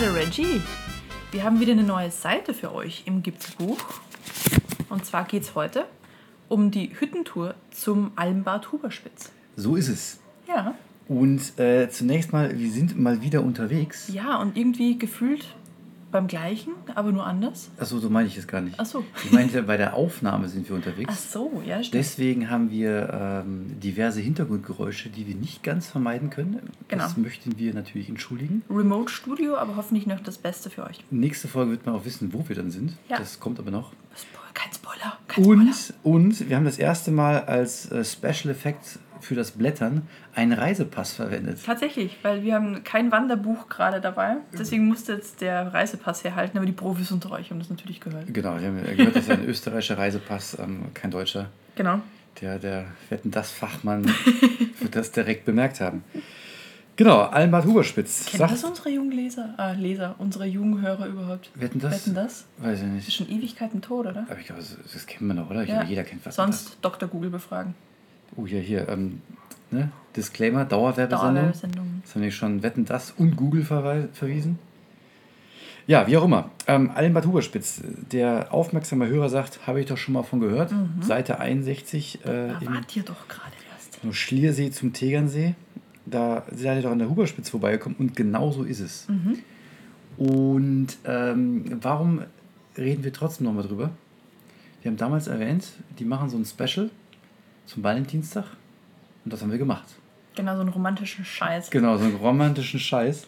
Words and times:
Hallo 0.00 0.12
Reggie. 0.12 0.60
Wir 1.32 1.42
haben 1.42 1.58
wieder 1.58 1.72
eine 1.72 1.82
neue 1.82 2.12
Seite 2.12 2.54
für 2.54 2.72
euch 2.72 3.02
im 3.06 3.20
Gipfelbuch. 3.20 3.78
Und 4.90 5.04
zwar 5.04 5.24
geht 5.24 5.42
es 5.42 5.56
heute 5.56 5.86
um 6.48 6.70
die 6.70 6.92
Hüttentour 7.00 7.56
zum 7.72 8.12
Almbad 8.14 8.70
Huberspitz. 8.70 9.32
So 9.56 9.74
ist 9.74 9.88
es. 9.88 10.20
Ja. 10.46 10.76
Und 11.08 11.58
äh, 11.58 11.90
zunächst 11.90 12.32
mal, 12.32 12.56
wir 12.56 12.70
sind 12.70 12.96
mal 12.96 13.22
wieder 13.22 13.42
unterwegs. 13.42 14.08
Ja, 14.12 14.36
und 14.36 14.56
irgendwie 14.56 14.96
gefühlt 14.98 15.56
beim 16.10 16.26
gleichen, 16.26 16.72
aber 16.94 17.12
nur 17.12 17.26
anders. 17.26 17.70
Achso, 17.78 17.98
so 17.98 18.08
meine 18.10 18.28
ich 18.28 18.36
es 18.38 18.46
gar 18.46 18.60
nicht. 18.60 18.76
Ach 18.78 18.86
so. 18.86 19.04
Ich 19.24 19.32
meinte, 19.32 19.62
bei 19.62 19.76
der 19.76 19.94
Aufnahme 19.94 20.48
sind 20.48 20.68
wir 20.68 20.74
unterwegs. 20.76 21.12
Ach 21.12 21.18
so, 21.18 21.62
ja, 21.66 21.82
stimmt. 21.82 21.94
Deswegen 21.94 22.50
haben 22.50 22.70
wir 22.70 23.42
ähm, 23.44 23.78
diverse 23.80 24.20
Hintergrundgeräusche, 24.20 25.10
die 25.10 25.26
wir 25.26 25.34
nicht 25.34 25.62
ganz 25.62 25.86
vermeiden 25.88 26.30
können. 26.30 26.60
Das 26.88 27.14
Genau. 27.14 27.26
möchten 27.26 27.58
wir 27.58 27.74
natürlich 27.74 28.08
entschuldigen. 28.08 28.62
Remote 28.70 29.12
Studio, 29.12 29.56
aber 29.56 29.76
hoffentlich 29.76 30.06
noch 30.06 30.20
das 30.20 30.38
Beste 30.38 30.70
für 30.70 30.84
euch. 30.84 31.04
Nächste 31.10 31.48
Folge 31.48 31.72
wird 31.72 31.86
man 31.86 31.94
auch 31.94 32.04
wissen, 32.04 32.32
wo 32.32 32.48
wir 32.48 32.56
dann 32.56 32.70
sind. 32.70 32.96
Ja. 33.08 33.18
Das 33.18 33.38
kommt 33.40 33.58
aber 33.58 33.70
noch. 33.70 33.92
Kein 34.54 34.72
Spoiler. 34.72 35.18
Kein 35.28 35.44
Spoiler. 35.44 35.60
Und, 35.62 35.94
und 36.02 36.48
wir 36.48 36.56
haben 36.56 36.64
das 36.64 36.78
erste 36.78 37.10
Mal 37.12 37.44
als 37.44 37.90
äh, 37.92 38.04
Special 38.04 38.50
Effekt 38.52 38.98
für 39.20 39.34
das 39.34 39.52
Blättern 39.52 40.02
einen 40.34 40.52
Reisepass 40.52 41.12
verwendet. 41.12 41.58
Tatsächlich, 41.64 42.16
weil 42.22 42.42
wir 42.42 42.54
haben 42.54 42.84
kein 42.84 43.10
Wanderbuch 43.12 43.68
gerade 43.68 44.00
dabei. 44.00 44.36
Deswegen 44.58 44.86
musste 44.86 45.12
jetzt 45.14 45.40
der 45.40 45.72
Reisepass 45.74 46.24
herhalten, 46.24 46.56
aber 46.58 46.66
die 46.66 46.72
Profis 46.72 47.10
unter 47.12 47.30
euch 47.32 47.50
haben 47.50 47.58
das 47.58 47.70
natürlich 47.70 48.00
gehört. 48.00 48.32
Genau, 48.32 48.58
wir 48.60 48.68
haben 48.68 48.82
gehört, 48.96 49.16
das 49.16 49.24
ist 49.24 49.30
ein 49.30 49.44
österreichischer 49.44 49.98
Reisepass, 49.98 50.58
ähm, 50.58 50.86
kein 50.94 51.10
deutscher. 51.10 51.50
Genau. 51.76 52.00
Der, 52.40 52.58
der 52.58 52.84
Wetten 53.08 53.30
das 53.30 53.50
Fachmann 53.50 54.04
wird 54.80 54.94
das 54.94 55.10
direkt 55.12 55.44
bemerkt 55.44 55.80
haben. 55.80 56.04
Genau, 56.96 57.20
Almbad 57.22 57.64
Huberspitz. 57.64 58.26
Kennen 58.26 58.40
Sagt, 58.40 58.52
das 58.54 58.64
unsere 58.64 58.90
jungen 58.90 59.12
Leser? 59.12 59.54
Ah, 59.56 59.70
Leser, 59.70 60.16
unsere 60.18 60.46
jungen 60.46 60.80
Hörer 60.82 61.06
überhaupt? 61.06 61.48
Wetten 61.54 61.78
das? 61.78 61.92
Wetten 61.92 62.14
das? 62.16 62.46
Weiß 62.58 62.80
ich 62.80 62.86
Das 62.86 62.98
ist 62.98 63.06
nicht. 63.06 63.12
schon 63.16 63.28
Ewigkeiten 63.28 63.80
tot, 63.82 64.06
oder? 64.06 64.26
Aber 64.28 64.38
ich 64.40 64.46
glaube, 64.46 64.60
das, 64.60 64.76
das 64.92 65.06
kennen 65.06 65.28
wir 65.28 65.34
noch, 65.34 65.48
oder? 65.48 65.62
Ich 65.62 65.68
Ja. 65.68 65.76
glaube, 65.76 65.90
jeder 65.90 66.02
kennt 66.02 66.22
Wetten 66.26 66.34
Sonst 66.34 66.78
Dr. 66.82 67.08
Google 67.08 67.30
befragen. 67.30 67.74
Oh, 68.38 68.46
hier, 68.46 68.60
hier. 68.60 68.88
Ähm, 68.88 69.20
ne? 69.72 69.90
Disclaimer, 70.14 70.64
Dauerwerbesendung. 70.64 71.34
Dauerwerbesendung. 71.34 72.02
Das 72.04 72.14
haben 72.14 72.22
wir 72.22 72.30
schon 72.30 72.62
Wetten 72.62 72.84
das 72.84 73.10
und 73.10 73.36
Google 73.36 73.64
verwiesen. 73.64 74.60
Ja, 75.88 76.06
wie 76.06 76.16
auch 76.16 76.24
immer. 76.24 76.50
Ähm, 76.66 76.90
Allenbad 76.94 77.26
Huberspitz, 77.26 77.80
der 78.12 78.52
aufmerksame 78.52 79.08
Hörer 79.08 79.28
sagt, 79.28 79.66
habe 79.66 79.80
ich 79.80 79.86
doch 79.86 79.96
schon 79.96 80.14
mal 80.14 80.22
von 80.22 80.38
gehört. 80.38 80.72
Seite 81.00 81.40
61 81.40 82.20
äh, 82.20 82.26
Da 82.26 82.60
wart 82.62 82.94
ihr 82.94 83.02
doch 83.02 83.26
gerade 83.26 83.56
erst. 83.72 84.04
nur 84.04 84.14
Schliersee 84.14 84.70
zum 84.70 84.92
Tegernsee. 84.92 85.54
Da 86.06 86.44
seid 86.54 86.78
ihr 86.78 86.82
doch 86.82 86.92
an 86.92 87.00
der 87.00 87.10
Huberspitze 87.10 87.50
vorbeigekommen 87.50 87.98
und 87.98 88.14
genau 88.14 88.52
so 88.52 88.62
ist 88.62 88.80
es. 88.80 89.08
Und 90.16 90.88
ähm, 91.04 91.64
warum 91.80 92.22
reden 92.76 93.02
wir 93.02 93.12
trotzdem 93.12 93.46
nochmal 93.46 93.64
drüber? 93.64 93.90
Wir 94.82 94.90
haben 94.90 94.96
damals 94.96 95.26
erwähnt, 95.26 95.64
die 95.98 96.04
machen 96.04 96.28
so 96.30 96.36
ein 96.36 96.44
Special 96.44 96.90
zum 97.68 97.84
Valentinstag 97.84 98.44
und 99.24 99.32
das 99.32 99.42
haben 99.42 99.50
wir 99.50 99.58
gemacht. 99.58 99.86
Genau, 100.34 100.54
so 100.54 100.60
einen 100.60 100.70
romantischen 100.70 101.24
Scheiß. 101.24 101.70
Genau, 101.70 101.96
so 101.98 102.04
einen 102.04 102.16
romantischen 102.16 102.80
Scheiß. 102.80 103.26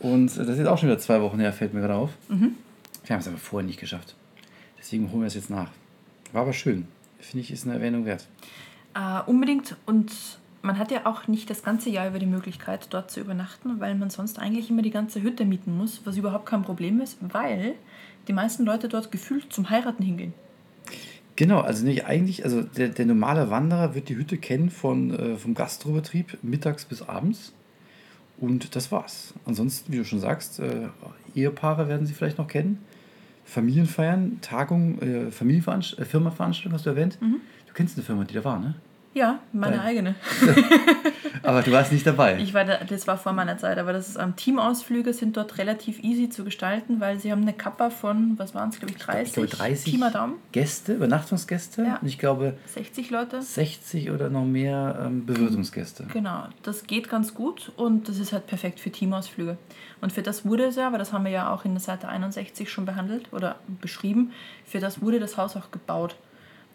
Und 0.00 0.32
äh, 0.36 0.38
das 0.38 0.48
ist 0.48 0.58
jetzt 0.58 0.68
auch 0.68 0.78
schon 0.78 0.88
wieder 0.88 0.98
zwei 0.98 1.20
Wochen 1.20 1.38
her, 1.38 1.52
fällt 1.52 1.74
mir 1.74 1.80
gerade 1.80 1.94
auf. 1.94 2.10
Wir 3.04 3.14
haben 3.14 3.20
es 3.20 3.28
aber 3.28 3.36
vorher 3.36 3.66
nicht 3.66 3.80
geschafft. 3.80 4.14
Deswegen 4.78 5.10
holen 5.10 5.20
wir 5.20 5.26
es 5.26 5.34
jetzt 5.34 5.50
nach. 5.50 5.70
War 6.32 6.42
aber 6.42 6.52
schön. 6.52 6.88
Finde 7.18 7.42
ich, 7.42 7.50
ist 7.50 7.64
eine 7.64 7.74
Erwähnung 7.74 8.04
wert. 8.06 8.26
Äh, 8.94 9.20
unbedingt. 9.28 9.76
Und 9.86 10.12
man 10.62 10.78
hat 10.78 10.90
ja 10.90 11.04
auch 11.04 11.28
nicht 11.28 11.50
das 11.50 11.62
ganze 11.62 11.90
Jahr 11.90 12.08
über 12.08 12.18
die 12.18 12.26
Möglichkeit, 12.26 12.86
dort 12.90 13.10
zu 13.10 13.20
übernachten, 13.20 13.80
weil 13.80 13.94
man 13.94 14.10
sonst 14.10 14.38
eigentlich 14.38 14.70
immer 14.70 14.82
die 14.82 14.90
ganze 14.90 15.22
Hütte 15.22 15.44
mieten 15.44 15.76
muss, 15.76 16.00
was 16.04 16.16
überhaupt 16.16 16.46
kein 16.46 16.62
Problem 16.62 17.00
ist, 17.00 17.18
weil 17.20 17.74
die 18.28 18.32
meisten 18.32 18.64
Leute 18.64 18.88
dort 18.88 19.12
gefühlt 19.12 19.52
zum 19.52 19.68
Heiraten 19.68 20.02
hingehen. 20.02 20.32
Genau, 21.36 21.60
also 21.60 21.84
nicht 21.84 22.06
eigentlich, 22.06 22.44
also 22.44 22.62
der, 22.62 22.88
der 22.88 23.06
normale 23.06 23.50
Wanderer 23.50 23.94
wird 23.94 24.08
die 24.08 24.16
Hütte 24.16 24.38
kennen 24.38 24.70
von, 24.70 25.10
äh, 25.10 25.36
vom 25.36 25.54
Gastrobetrieb 25.54 26.38
mittags 26.42 26.84
bis 26.84 27.02
abends. 27.02 27.52
Und 28.38 28.76
das 28.76 28.92
war's. 28.92 29.34
Ansonsten, 29.44 29.92
wie 29.92 29.98
du 29.98 30.04
schon 30.04 30.20
sagst, 30.20 30.60
äh, 30.60 30.88
Ehepaare 31.34 31.88
werden 31.88 32.06
sie 32.06 32.14
vielleicht 32.14 32.38
noch 32.38 32.48
kennen. 32.48 32.78
Familienfeiern, 33.44 34.40
Tagungen, 34.40 35.00
äh, 35.00 35.30
Familienveranst 35.30 35.98
äh, 35.98 36.04
Firmenveranstaltungen 36.04 36.74
hast 36.74 36.86
du 36.86 36.90
erwähnt. 36.90 37.18
Du 37.66 37.72
kennst 37.74 37.96
eine 37.96 38.04
Firma, 38.04 38.24
die 38.24 38.34
da 38.34 38.44
war, 38.44 38.58
ne? 38.58 38.74
Ja, 39.14 39.38
meine 39.52 39.76
Nein. 39.76 39.86
eigene. 39.86 40.14
Aber 41.44 41.62
du 41.62 41.70
warst 41.70 41.92
nicht 41.92 42.06
dabei. 42.06 42.38
Ich 42.38 42.52
war 42.52 42.64
da, 42.64 42.78
das 42.78 43.06
war 43.06 43.16
vor 43.16 43.32
meiner 43.32 43.58
Zeit, 43.58 43.78
aber 43.78 43.92
das 43.92 44.08
ist, 44.08 44.18
ähm, 44.18 44.34
Teamausflüge 44.34 45.12
sind 45.12 45.36
dort 45.36 45.58
relativ 45.58 46.02
easy 46.02 46.30
zu 46.30 46.42
gestalten, 46.42 47.00
weil 47.00 47.20
sie 47.20 47.30
haben 47.30 47.42
eine 47.42 47.52
Kappa 47.52 47.90
von, 47.90 48.38
was 48.38 48.54
waren 48.54 48.70
es, 48.70 48.78
glaube 48.78 48.94
ich, 48.94 48.98
30? 48.98 49.26
ich 49.26 49.32
glaube 49.34 49.48
30 49.48 49.92
Pi 49.92 49.98
mal 49.98 50.10
Daumen. 50.10 50.36
Gäste, 50.52 50.94
Übernachtungsgäste. 50.94 51.82
Ja. 51.82 51.98
Und 52.00 52.08
ich 52.08 52.18
glaube 52.18 52.56
60 52.66 53.10
Leute. 53.10 53.42
60 53.42 54.10
oder 54.10 54.30
noch 54.30 54.46
mehr 54.46 54.98
ähm, 55.04 55.26
Bewirtungsgäste. 55.26 56.06
Genau, 56.12 56.46
das 56.62 56.86
geht 56.86 57.10
ganz 57.10 57.34
gut 57.34 57.72
und 57.76 58.08
das 58.08 58.18
ist 58.18 58.32
halt 58.32 58.46
perfekt 58.46 58.80
für 58.80 58.90
Teamausflüge. 58.90 59.58
Und 60.00 60.12
für 60.12 60.22
das 60.22 60.46
wurde 60.46 60.64
es 60.64 60.76
ja, 60.76 60.86
aber 60.86 60.98
das 60.98 61.12
haben 61.12 61.24
wir 61.24 61.32
ja 61.32 61.52
auch 61.52 61.66
in 61.66 61.72
der 61.72 61.80
Seite 61.80 62.08
61 62.08 62.70
schon 62.70 62.86
behandelt 62.86 63.32
oder 63.32 63.56
beschrieben, 63.82 64.32
für 64.64 64.80
das 64.80 65.02
wurde 65.02 65.20
das 65.20 65.36
Haus 65.36 65.56
auch 65.56 65.70
gebaut. 65.70 66.16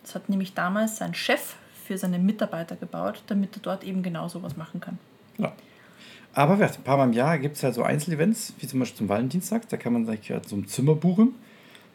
Das 0.03 0.13
hat 0.13 0.29
nämlich 0.29 0.53
damals 0.53 0.97
sein 0.97 1.15
Chef 1.15 1.55
für 1.89 1.97
seine 1.97 2.19
Mitarbeiter 2.19 2.75
gebaut, 2.75 3.23
damit 3.25 3.57
er 3.57 3.63
dort 3.63 3.83
eben 3.83 4.03
genau 4.03 4.27
sowas 4.27 4.55
machen 4.55 4.79
kann. 4.79 4.99
Ja. 5.39 5.53
Aber 6.35 6.63
ein 6.63 6.83
paar 6.83 6.97
Mal 6.97 7.05
im 7.05 7.13
Jahr 7.13 7.39
gibt 7.39 7.55
es 7.55 7.63
halt 7.63 7.73
so 7.73 7.81
Einzelevents, 7.81 8.53
wie 8.59 8.67
zum 8.67 8.79
Beispiel 8.79 8.99
zum 8.99 9.09
Valentinstag. 9.09 9.67
Da 9.69 9.77
kann 9.77 9.93
man 9.93 10.05
sich 10.05 10.29
ja 10.29 10.39
so 10.45 10.55
ein 10.55 10.67
Zimmer 10.67 10.93
buchen. 10.93 11.33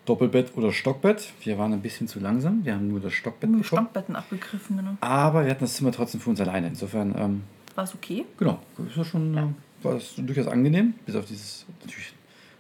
Doppelbett 0.05 0.57
oder 0.57 0.73
Stockbett. 0.73 1.33
Wir 1.43 1.59
waren 1.59 1.73
ein 1.73 1.81
bisschen 1.81 2.09
zu 2.09 2.19
langsam. 2.19 2.65
Wir 2.65 2.75
haben 2.75 2.89
nur 2.89 2.99
das 2.99 3.13
Stockbett 3.13 3.49
bekommen. 3.53 3.63
Stockbetten 3.63 4.17
abgegriffen, 4.17 4.79
genau. 4.79 4.97
Aber 5.01 5.45
wir 5.45 5.53
hatten 5.53 5.63
das 5.63 5.75
Zimmer 5.75 5.93
trotzdem 5.93 6.21
für 6.21 6.31
uns 6.31 6.41
alleine. 6.41 6.67
Insofern, 6.67 7.15
ähm, 7.17 7.45
War 7.77 7.85
es 7.85 7.95
okay? 7.95 8.25
genau, 8.37 8.59
ist 8.89 8.97
das 8.97 9.07
schon, 9.07 9.37
äh, 9.37 9.47
war 9.85 9.95
das 9.95 10.15
durchaus 10.17 10.49
angenehm. 10.49 10.95
Bis 11.07 11.15
auf 11.15 11.27
dieses 11.27 11.67
natürlich 11.83 12.13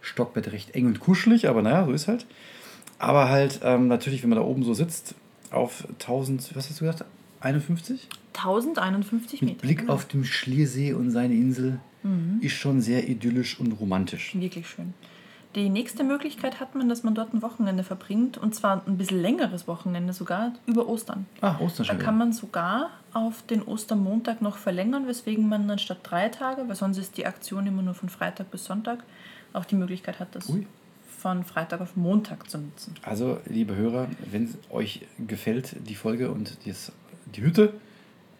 Stockbett 0.02 0.52
recht 0.52 0.70
eng 0.76 0.86
und 0.86 1.00
kuschelig, 1.00 1.48
aber 1.48 1.62
naja, 1.62 1.84
so 1.84 1.90
ist 1.90 2.06
halt. 2.06 2.26
Aber 3.00 3.28
halt 3.28 3.58
ähm, 3.64 3.88
natürlich, 3.88 4.22
wenn 4.22 4.30
man 4.30 4.38
da 4.38 4.44
oben 4.44 4.62
so 4.62 4.72
sitzt, 4.72 5.16
auf 5.50 5.88
1000, 6.00 6.54
was 6.54 6.68
hast 6.68 6.80
du 6.80 6.84
gesagt? 6.84 7.04
51? 7.44 8.08
1051 8.34 9.42
Mit 9.42 9.50
Meter. 9.50 9.60
Blick 9.62 9.78
genau. 9.80 9.92
auf 9.92 10.06
den 10.06 10.24
Schliersee 10.24 10.92
und 10.92 11.10
seine 11.10 11.34
Insel 11.34 11.80
ist 12.42 12.52
schon 12.52 12.82
sehr 12.82 13.08
idyllisch 13.08 13.58
und 13.58 13.72
romantisch. 13.72 14.34
Wirklich 14.34 14.68
schön. 14.68 14.92
Die 15.54 15.70
nächste 15.70 16.04
Möglichkeit 16.04 16.60
hat 16.60 16.74
man, 16.74 16.88
dass 16.88 17.02
man 17.02 17.14
dort 17.14 17.32
ein 17.32 17.40
Wochenende 17.40 17.82
verbringt 17.82 18.36
und 18.36 18.54
zwar 18.54 18.86
ein 18.86 18.98
bisschen 18.98 19.22
längeres 19.22 19.66
Wochenende 19.68 20.12
sogar 20.12 20.52
über 20.66 20.86
Ostern. 20.86 21.24
Ah, 21.40 21.58
Ostern 21.60 21.86
Da 21.86 21.92
schon 21.92 21.98
kann 22.00 22.16
wieder. 22.16 22.24
man 22.26 22.32
sogar 22.34 22.90
auf 23.14 23.42
den 23.46 23.62
Ostermontag 23.62 24.42
noch 24.42 24.58
verlängern, 24.58 25.06
weswegen 25.06 25.48
man 25.48 25.70
anstatt 25.70 25.98
drei 26.02 26.28
Tage, 26.28 26.68
weil 26.68 26.74
sonst 26.74 26.98
ist 26.98 27.16
die 27.16 27.24
Aktion 27.24 27.66
immer 27.66 27.80
nur 27.82 27.94
von 27.94 28.10
Freitag 28.10 28.50
bis 28.50 28.64
Sonntag, 28.66 29.02
auch 29.54 29.64
die 29.64 29.76
Möglichkeit 29.76 30.18
hat, 30.18 30.34
das 30.34 30.50
Ui. 30.50 30.66
von 31.16 31.44
Freitag 31.44 31.80
auf 31.80 31.96
Montag 31.96 32.50
zu 32.50 32.58
nutzen. 32.58 32.94
Also, 33.02 33.38
liebe 33.46 33.76
Hörer, 33.76 34.08
wenn 34.30 34.52
euch 34.70 35.06
gefällt 35.26 35.76
die 35.88 35.94
Folge 35.94 36.30
und 36.32 36.58
dies, 36.66 36.92
die 37.34 37.42
Hütte, 37.42 37.74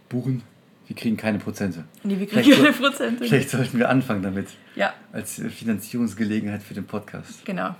buchen. 0.08 0.42
Wir 0.86 0.94
kriegen 0.96 1.16
keine 1.16 1.38
Prozente. 1.38 1.84
Nee, 2.02 2.18
wir 2.18 2.26
kriegen 2.26 2.42
Vielleicht 2.42 2.62
keine 2.62 2.72
so- 2.74 2.82
Prozente. 2.82 3.24
Vielleicht 3.24 3.50
sollten 3.50 3.78
wir 3.78 3.88
anfangen 3.88 4.22
damit. 4.22 4.48
Ja, 4.76 4.92
Als 5.12 5.40
Finanzierungsgelegenheit 5.48 6.62
für 6.62 6.74
den 6.74 6.84
Podcast. 6.84 7.44
genau. 7.44 7.74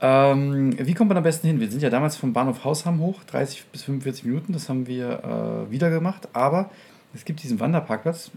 Ähm, 0.00 0.74
wie 0.78 0.94
kommt 0.94 1.08
man 1.08 1.16
am 1.16 1.22
besten 1.22 1.46
hin? 1.46 1.60
Wir 1.60 1.70
sind 1.70 1.82
ja 1.82 1.90
damals 1.90 2.16
vom 2.16 2.32
Bahnhof 2.32 2.64
Hausham 2.64 2.98
hoch, 3.00 3.22
30 3.24 3.64
bis 3.66 3.82
45 3.84 4.24
Minuten. 4.24 4.52
Das 4.52 4.68
haben 4.68 4.86
wir 4.86 5.66
äh, 5.68 5.70
wieder 5.70 5.90
gemacht. 5.90 6.28
Aber 6.34 6.70
es 7.14 7.24
gibt 7.24 7.42
diesen 7.42 7.58
Wanderparkplatz. 7.60 8.30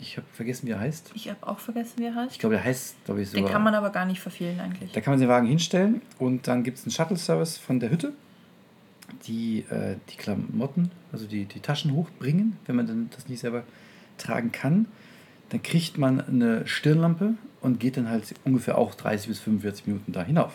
Ich 0.00 0.16
habe 0.16 0.26
vergessen, 0.32 0.66
wie 0.66 0.72
er 0.72 0.80
heißt. 0.80 1.12
Ich 1.14 1.28
habe 1.28 1.38
auch 1.46 1.60
vergessen, 1.60 1.94
wie 1.98 2.06
er 2.06 2.14
heißt. 2.16 2.32
Ich 2.32 2.38
glaube, 2.40 2.56
der 2.56 2.64
heißt, 2.64 3.04
glaube 3.04 3.22
ich, 3.22 3.30
Den 3.30 3.38
sogar. 3.38 3.52
kann 3.52 3.62
man 3.62 3.74
aber 3.76 3.90
gar 3.90 4.04
nicht 4.04 4.20
verfehlen 4.20 4.58
eigentlich. 4.60 4.90
Da 4.92 5.00
kann 5.00 5.12
man 5.12 5.20
den 5.20 5.28
Wagen 5.28 5.46
hinstellen 5.46 6.02
und 6.18 6.48
dann 6.48 6.64
gibt 6.64 6.78
es 6.78 6.84
einen 6.84 6.90
Shuttle-Service 6.90 7.58
von 7.58 7.78
der 7.78 7.90
Hütte, 7.90 8.12
die 9.26 9.60
äh, 9.70 9.96
die 10.10 10.16
Klamotten, 10.16 10.90
also 11.12 11.26
die, 11.26 11.44
die 11.44 11.60
Taschen 11.60 11.92
hochbringen, 11.92 12.56
wenn 12.66 12.76
man 12.76 12.86
dann 12.86 13.10
das 13.14 13.28
nicht 13.28 13.40
selber 13.40 13.64
tragen 14.18 14.52
kann. 14.52 14.86
Dann 15.50 15.62
kriegt 15.62 15.98
man 15.98 16.20
eine 16.20 16.66
Stirnlampe 16.66 17.34
und 17.60 17.80
geht 17.80 17.96
dann 17.96 18.08
halt 18.08 18.34
ungefähr 18.44 18.78
auch 18.78 18.94
30 18.94 19.28
bis 19.28 19.40
45 19.40 19.86
Minuten 19.86 20.12
da 20.12 20.22
hinauf. 20.22 20.54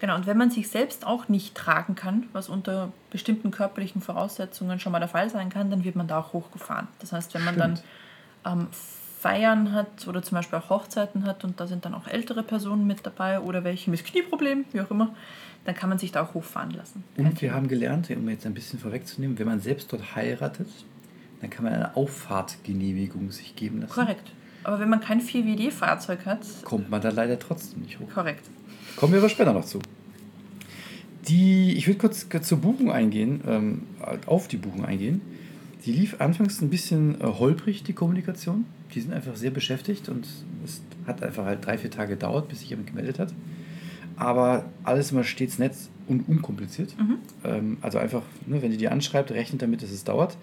Genau, 0.00 0.14
und 0.14 0.26
wenn 0.26 0.38
man 0.38 0.50
sich 0.50 0.68
selbst 0.68 1.06
auch 1.06 1.28
nicht 1.28 1.54
tragen 1.54 1.94
kann, 1.94 2.26
was 2.32 2.48
unter 2.48 2.90
bestimmten 3.10 3.50
körperlichen 3.50 4.00
Voraussetzungen 4.00 4.80
schon 4.80 4.92
mal 4.92 4.98
der 4.98 5.08
Fall 5.08 5.28
sein 5.28 5.50
kann, 5.50 5.70
dann 5.70 5.84
wird 5.84 5.94
man 5.94 6.08
da 6.08 6.20
auch 6.20 6.32
hochgefahren. 6.32 6.88
Das 7.00 7.12
heißt, 7.12 7.34
wenn 7.34 7.44
man 7.44 7.54
Stimmt. 7.54 7.82
dann 8.44 8.60
ähm, 8.60 8.68
Feiern 9.20 9.72
hat 9.72 10.08
oder 10.08 10.22
zum 10.22 10.36
Beispiel 10.36 10.58
auch 10.58 10.70
Hochzeiten 10.70 11.24
hat 11.24 11.44
und 11.44 11.60
da 11.60 11.66
sind 11.66 11.84
dann 11.84 11.92
auch 11.92 12.06
ältere 12.06 12.42
Personen 12.42 12.86
mit 12.86 13.04
dabei 13.04 13.40
oder 13.40 13.64
welche 13.64 13.90
mit 13.90 14.02
Knieproblemen, 14.02 14.64
wie 14.72 14.80
auch 14.80 14.90
immer, 14.90 15.14
dann 15.66 15.74
kann 15.74 15.90
man 15.90 15.98
sich 15.98 16.10
da 16.10 16.22
auch 16.22 16.32
hochfahren 16.32 16.70
lassen. 16.70 17.04
Kein 17.16 17.26
Und 17.26 17.32
wir 17.32 17.48
Thema. 17.48 17.54
haben 17.54 17.68
gelernt, 17.68 18.08
um 18.10 18.26
jetzt 18.30 18.46
ein 18.46 18.54
bisschen 18.54 18.78
vorwegzunehmen, 18.78 19.38
wenn 19.38 19.46
man 19.46 19.60
selbst 19.60 19.92
dort 19.92 20.16
heiratet, 20.16 20.68
dann 21.42 21.50
kann 21.50 21.64
man 21.64 21.74
eine 21.74 21.96
Auffahrtgenehmigung 21.96 23.30
sich 23.30 23.54
geben 23.56 23.82
lassen. 23.82 23.92
Korrekt. 23.92 24.32
Aber 24.64 24.80
wenn 24.80 24.88
man 24.88 25.00
kein 25.00 25.20
4WD-Fahrzeug 25.20 26.24
hat. 26.24 26.40
Kommt 26.64 26.88
man 26.90 27.02
da 27.02 27.10
leider 27.10 27.38
trotzdem 27.38 27.82
nicht 27.82 27.98
hoch. 28.00 28.08
Korrekt. 28.12 28.48
Kommen 28.96 29.12
wir 29.12 29.20
aber 29.20 29.28
später 29.28 29.52
noch 29.52 29.64
zu. 29.66 29.80
Die, 31.28 31.76
ich 31.76 31.86
würde 31.86 31.98
kurz 31.98 32.26
zur 32.48 32.58
Buchung 32.58 32.90
eingehen, 32.90 33.42
ähm, 33.46 33.82
auf 34.26 34.48
die 34.48 34.56
Buchung 34.56 34.84
eingehen. 34.84 35.20
Die 35.84 35.92
lief 35.92 36.20
anfangs 36.20 36.60
ein 36.60 36.70
bisschen 36.70 37.20
äh, 37.20 37.24
holprig, 37.24 37.82
die 37.82 37.92
Kommunikation. 37.92 38.66
Die 38.94 39.00
sind 39.00 39.12
einfach 39.12 39.36
sehr 39.36 39.50
beschäftigt 39.50 40.08
und 40.08 40.26
es 40.64 40.82
hat 41.06 41.22
einfach 41.22 41.44
halt 41.44 41.64
drei, 41.64 41.78
vier 41.78 41.90
Tage 41.90 42.10
gedauert, 42.14 42.48
bis 42.48 42.60
sich 42.60 42.70
jemand 42.70 42.88
gemeldet 42.88 43.18
hat. 43.18 43.32
Aber 44.16 44.66
alles 44.84 45.12
immer 45.12 45.24
stets 45.24 45.58
nett 45.58 45.72
und 46.06 46.28
unkompliziert. 46.28 46.94
Mhm. 46.98 47.18
Ähm, 47.44 47.78
also 47.80 47.98
einfach, 47.98 48.22
ne, 48.46 48.60
wenn 48.60 48.72
ihr 48.72 48.78
die 48.78 48.88
anschreibt, 48.88 49.30
rechnet 49.30 49.62
damit, 49.62 49.82
dass 49.82 49.90
es 49.90 50.04
dauert. 50.04 50.36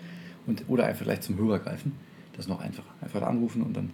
Und, 0.47 0.63
oder 0.67 0.85
einfach 0.85 1.03
gleich 1.03 1.21
zum 1.21 1.37
Hörer 1.37 1.59
greifen. 1.59 1.91
Das 2.33 2.45
ist 2.45 2.49
noch 2.49 2.61
einfacher. 2.61 2.89
Einfach 3.01 3.21
anrufen 3.21 3.61
und 3.61 3.75
dann 3.75 3.91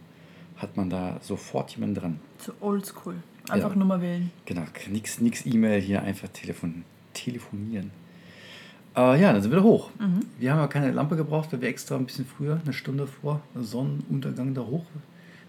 hat 0.57 0.77
man 0.77 0.89
da 0.89 1.19
sofort 1.21 1.71
jemanden 1.71 1.95
dran. 1.95 2.19
Zu 2.37 2.53
oldschool. 2.61 3.15
Einfach 3.49 3.71
Ja. 3.71 3.75
Nummer 3.75 3.99
wählen. 4.01 4.31
Genau, 4.45 4.61
nix, 4.89 5.19
nix 5.19 5.45
E-Mail 5.45 5.81
hier, 5.81 6.03
einfach 6.03 6.29
telefon, 6.29 6.83
telefonieren. 7.13 7.91
Äh, 8.95 9.21
ja, 9.21 9.33
dann 9.33 9.41
sind 9.41 9.51
wir 9.51 9.57
da 9.57 9.63
hoch. 9.63 9.89
Mhm. 9.99 10.21
Wir 10.37 10.51
haben 10.51 10.59
aber 10.59 10.69
keine 10.69 10.91
Lampe 10.91 11.15
gebraucht, 11.15 11.51
weil 11.51 11.61
wir 11.61 11.69
extra 11.69 11.95
ein 11.95 12.05
bisschen 12.05 12.25
früher, 12.25 12.59
eine 12.63 12.73
Stunde 12.73 13.07
vor 13.07 13.41
Sonnenuntergang 13.55 14.53
da 14.53 14.61
hoch, 14.61 14.85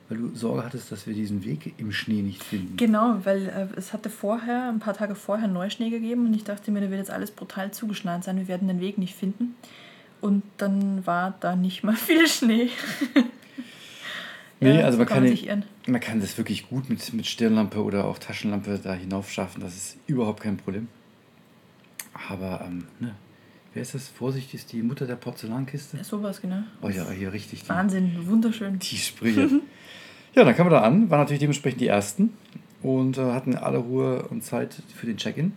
weil 0.08 0.18
du 0.18 0.34
Sorge 0.34 0.64
hattest, 0.64 0.90
dass 0.92 1.06
wir 1.06 1.14
diesen 1.14 1.44
Weg 1.44 1.74
im 1.78 1.92
Schnee 1.92 2.22
nicht 2.22 2.42
finden. 2.42 2.76
Genau, 2.76 3.16
weil 3.24 3.46
äh, 3.48 3.76
es 3.76 3.92
hatte 3.92 4.08
vorher, 4.10 4.68
ein 4.68 4.78
paar 4.78 4.94
Tage 4.94 5.14
vorher 5.14 5.48
Neuschnee 5.48 5.90
gegeben 5.90 6.26
und 6.26 6.34
ich 6.34 6.44
dachte 6.44 6.70
mir, 6.70 6.80
da 6.80 6.90
wird 6.90 7.00
jetzt 7.00 7.10
alles 7.10 7.30
brutal 7.30 7.70
zugeschneit 7.72 8.24
sein, 8.24 8.36
wir 8.38 8.48
werden 8.48 8.68
den 8.68 8.80
Weg 8.80 8.98
nicht 8.98 9.14
finden. 9.14 9.54
Und 10.20 10.42
dann 10.56 11.06
war 11.06 11.34
da 11.40 11.54
nicht 11.54 11.84
mal 11.84 11.96
viel 11.96 12.26
Schnee. 12.26 12.70
Nee, 14.60 14.78
Ja, 14.78 14.84
also 14.86 14.92
so 14.92 14.98
man 14.98 15.08
kann 15.08 15.36
kann, 15.46 15.64
man 15.86 16.00
kann 16.00 16.20
das 16.20 16.38
wirklich 16.38 16.68
gut 16.68 16.88
mit, 16.88 17.12
mit 17.12 17.26
Stirnlampe 17.26 17.82
oder 17.82 18.04
auch 18.06 18.18
Taschenlampe 18.18 18.80
da 18.82 18.94
hinauf 18.94 19.30
schaffen. 19.30 19.60
Das 19.60 19.74
ist 19.74 19.96
überhaupt 20.06 20.40
kein 20.40 20.56
Problem. 20.56 20.88
Aber, 22.30 22.64
ähm, 22.64 22.86
ne, 23.00 23.14
wer 23.74 23.82
ist 23.82 23.94
das? 23.94 24.08
Vorsicht 24.08 24.54
ist 24.54 24.72
die 24.72 24.82
Mutter 24.82 25.06
der 25.06 25.16
Porzellankiste. 25.16 26.02
Sowas, 26.02 26.40
genau. 26.40 26.62
Oh 26.80 26.88
ja, 26.88 27.10
hier 27.10 27.32
richtig. 27.32 27.62
Die, 27.62 27.68
Wahnsinn, 27.68 28.26
wunderschön. 28.26 28.78
die 28.78 28.96
Sprüche. 28.96 29.60
ja, 30.34 30.44
dann 30.44 30.54
kamen 30.56 30.70
wir 30.70 30.76
da 30.78 30.82
an, 30.82 31.10
waren 31.10 31.20
natürlich 31.20 31.40
dementsprechend 31.40 31.80
die 31.80 31.88
Ersten 31.88 32.30
und 32.82 33.18
äh, 33.18 33.32
hatten 33.32 33.56
alle 33.56 33.78
Ruhe 33.78 34.26
und 34.28 34.42
Zeit 34.42 34.74
für 34.94 35.06
den 35.06 35.16
Check-in, 35.16 35.52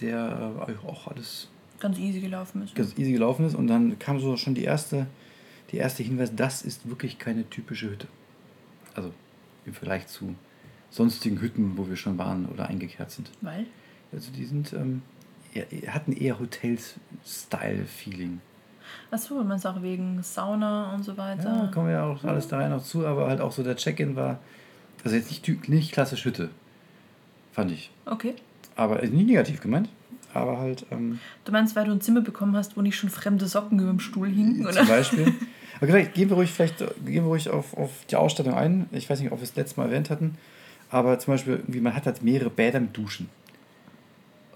der 0.00 0.66
äh, 0.68 0.86
auch 0.88 1.08
alles 1.08 1.48
Ganz 1.80 1.98
easy 1.98 2.20
gelaufen 2.20 2.62
ist. 2.62 2.74
ganz 2.74 2.96
easy 2.96 3.12
gelaufen 3.12 3.44
ist. 3.46 3.54
Und 3.54 3.66
dann 3.66 3.98
kam 3.98 4.20
so 4.20 4.36
schon 4.36 4.54
die 4.54 4.64
erste, 4.64 5.06
die 5.72 5.76
erste 5.76 6.02
Hinweis, 6.02 6.34
das 6.34 6.62
ist 6.62 6.88
wirklich 6.88 7.18
keine 7.18 7.48
typische 7.50 7.90
Hütte. 7.90 8.08
Also 8.94 9.12
im 9.66 9.74
Vergleich 9.74 10.06
zu 10.06 10.34
sonstigen 10.90 11.40
Hütten, 11.40 11.76
wo 11.76 11.88
wir 11.88 11.96
schon 11.96 12.16
waren 12.18 12.46
oder 12.46 12.68
eingekehrt 12.68 13.10
sind. 13.10 13.30
Weil? 13.40 13.66
Also 14.12 14.30
die 14.30 14.44
sind, 14.44 14.72
ähm, 14.72 15.02
eher, 15.54 15.94
hatten 15.94 16.12
eher 16.12 16.38
Hotels-Style-Feeling. 16.38 18.40
Achso, 19.10 19.42
man 19.42 19.58
sagt 19.58 19.82
wegen 19.82 20.22
Sauna 20.22 20.94
und 20.94 21.02
so 21.04 21.16
weiter. 21.16 21.64
Ja, 21.64 21.70
kommen 21.72 21.86
wir 21.88 21.94
ja 21.94 22.04
auch 22.04 22.22
alles 22.24 22.48
da 22.48 22.58
rein 22.58 22.70
noch 22.70 22.82
zu, 22.82 23.06
aber 23.06 23.28
halt 23.28 23.40
auch 23.40 23.52
so 23.52 23.62
der 23.62 23.76
Check-in 23.76 24.16
war, 24.16 24.38
also 25.04 25.16
jetzt 25.16 25.30
nicht, 25.30 25.68
nicht 25.68 25.92
klassisch 25.92 26.24
Hütte, 26.24 26.50
fand 27.52 27.70
ich. 27.70 27.90
Okay. 28.06 28.34
Aber 28.76 29.02
äh, 29.02 29.08
nicht 29.08 29.26
negativ 29.26 29.60
gemeint, 29.60 29.88
aber 30.32 30.58
halt 30.58 30.86
ähm, 30.90 31.20
Du 31.44 31.52
meinst, 31.52 31.76
weil 31.76 31.84
du 31.84 31.92
ein 31.92 32.00
Zimmer 32.00 32.22
bekommen 32.22 32.56
hast, 32.56 32.76
wo 32.76 32.82
nicht 32.82 32.96
schon 32.96 33.10
fremde 33.10 33.46
Socken 33.46 33.78
über 33.78 33.90
dem 33.90 34.00
Stuhl 34.00 34.28
hingen? 34.28 34.56
zum 34.56 34.66
Oder? 34.66 34.84
Beispiel. 34.84 35.32
Aber 35.78 35.88
vielleicht 35.88 36.14
gehen 36.14 36.30
wir 36.30 36.36
ruhig, 36.36 36.52
vielleicht 36.52 36.78
gehen 36.78 37.24
wir 37.24 37.24
ruhig 37.24 37.50
auf, 37.50 37.76
auf 37.76 37.90
die 38.08 38.14
Ausstattung 38.14 38.54
ein. 38.54 38.86
Ich 38.92 39.10
weiß 39.10 39.18
nicht, 39.20 39.32
ob 39.32 39.40
wir 39.40 39.42
es 39.42 39.56
letztes 39.56 39.76
Mal 39.76 39.86
erwähnt 39.86 40.08
hatten, 40.08 40.38
aber 40.88 41.18
zum 41.18 41.34
Beispiel, 41.34 41.54
irgendwie, 41.54 41.80
man 41.80 41.96
hat 41.96 42.06
halt 42.06 42.22
mehrere 42.22 42.48
Bäder 42.48 42.78
mit 42.78 42.96
Duschen. 42.96 43.28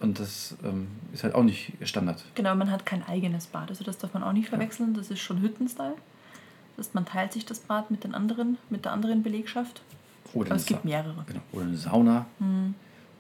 Und 0.01 0.21
das 0.21 0.57
ähm, 0.65 0.87
ist 1.13 1.25
halt 1.25 1.35
auch 1.35 1.43
nicht 1.43 1.73
Standard. 1.83 2.25
Genau, 2.37 2.55
man 2.55 2.71
hat 2.71 2.87
kein 2.87 3.03
eigenes 3.07 3.47
Bad. 3.49 3.69
Also 3.71 3.83
das 3.85 3.99
darf 3.99 4.15
man 4.15 4.23
auch 4.23 4.33
nicht 4.33 4.49
verwechseln. 4.49 4.95
Das 4.95 5.11
ist 5.11 5.19
schon 5.21 5.41
Hüttenstyle. 5.43 5.95
Das 6.77 6.87
heißt, 6.87 6.95
man 6.95 7.05
teilt 7.05 7.33
sich 7.33 7.45
das 7.45 7.59
Bad 7.61 7.91
mit 7.91 8.05
den 8.05 8.15
anderen, 8.15 8.59
mit 8.71 8.85
der 8.85 8.93
anderen 8.93 9.23
Belegschaft. 9.25 9.83
Oder 10.35 10.51
Aber 10.51 10.57
es 10.57 10.67
gibt 10.67 10.83
Sa- 10.83 10.89
mehrere 10.89 11.25
Genau. 11.27 11.41
Oder 11.53 11.65
eine 11.65 11.77
Sauna. 11.77 12.27
Hm. 12.39 12.75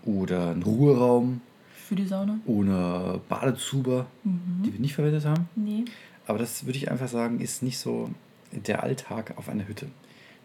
Oder 0.04 0.50
ein 0.52 0.62
Ruheraum. 0.62 1.40
für 1.75 1.96
die 1.96 2.06
Sauna. 2.06 2.38
Oder 2.44 3.19
Badezuber, 3.30 4.06
Mhm. 4.22 4.62
die 4.62 4.72
wir 4.75 4.80
nicht 4.80 4.94
verwendet 4.94 5.25
haben. 5.25 5.48
Nee. 5.56 5.86
Aber 6.26 6.38
das 6.38 6.66
würde 6.66 6.76
ich 6.76 6.90
einfach 6.90 7.08
sagen, 7.08 7.40
ist 7.40 7.62
nicht 7.62 7.78
so 7.78 8.10
der 8.52 8.82
Alltag 8.82 9.32
auf 9.36 9.48
einer 9.48 9.66
Hütte. 9.66 9.86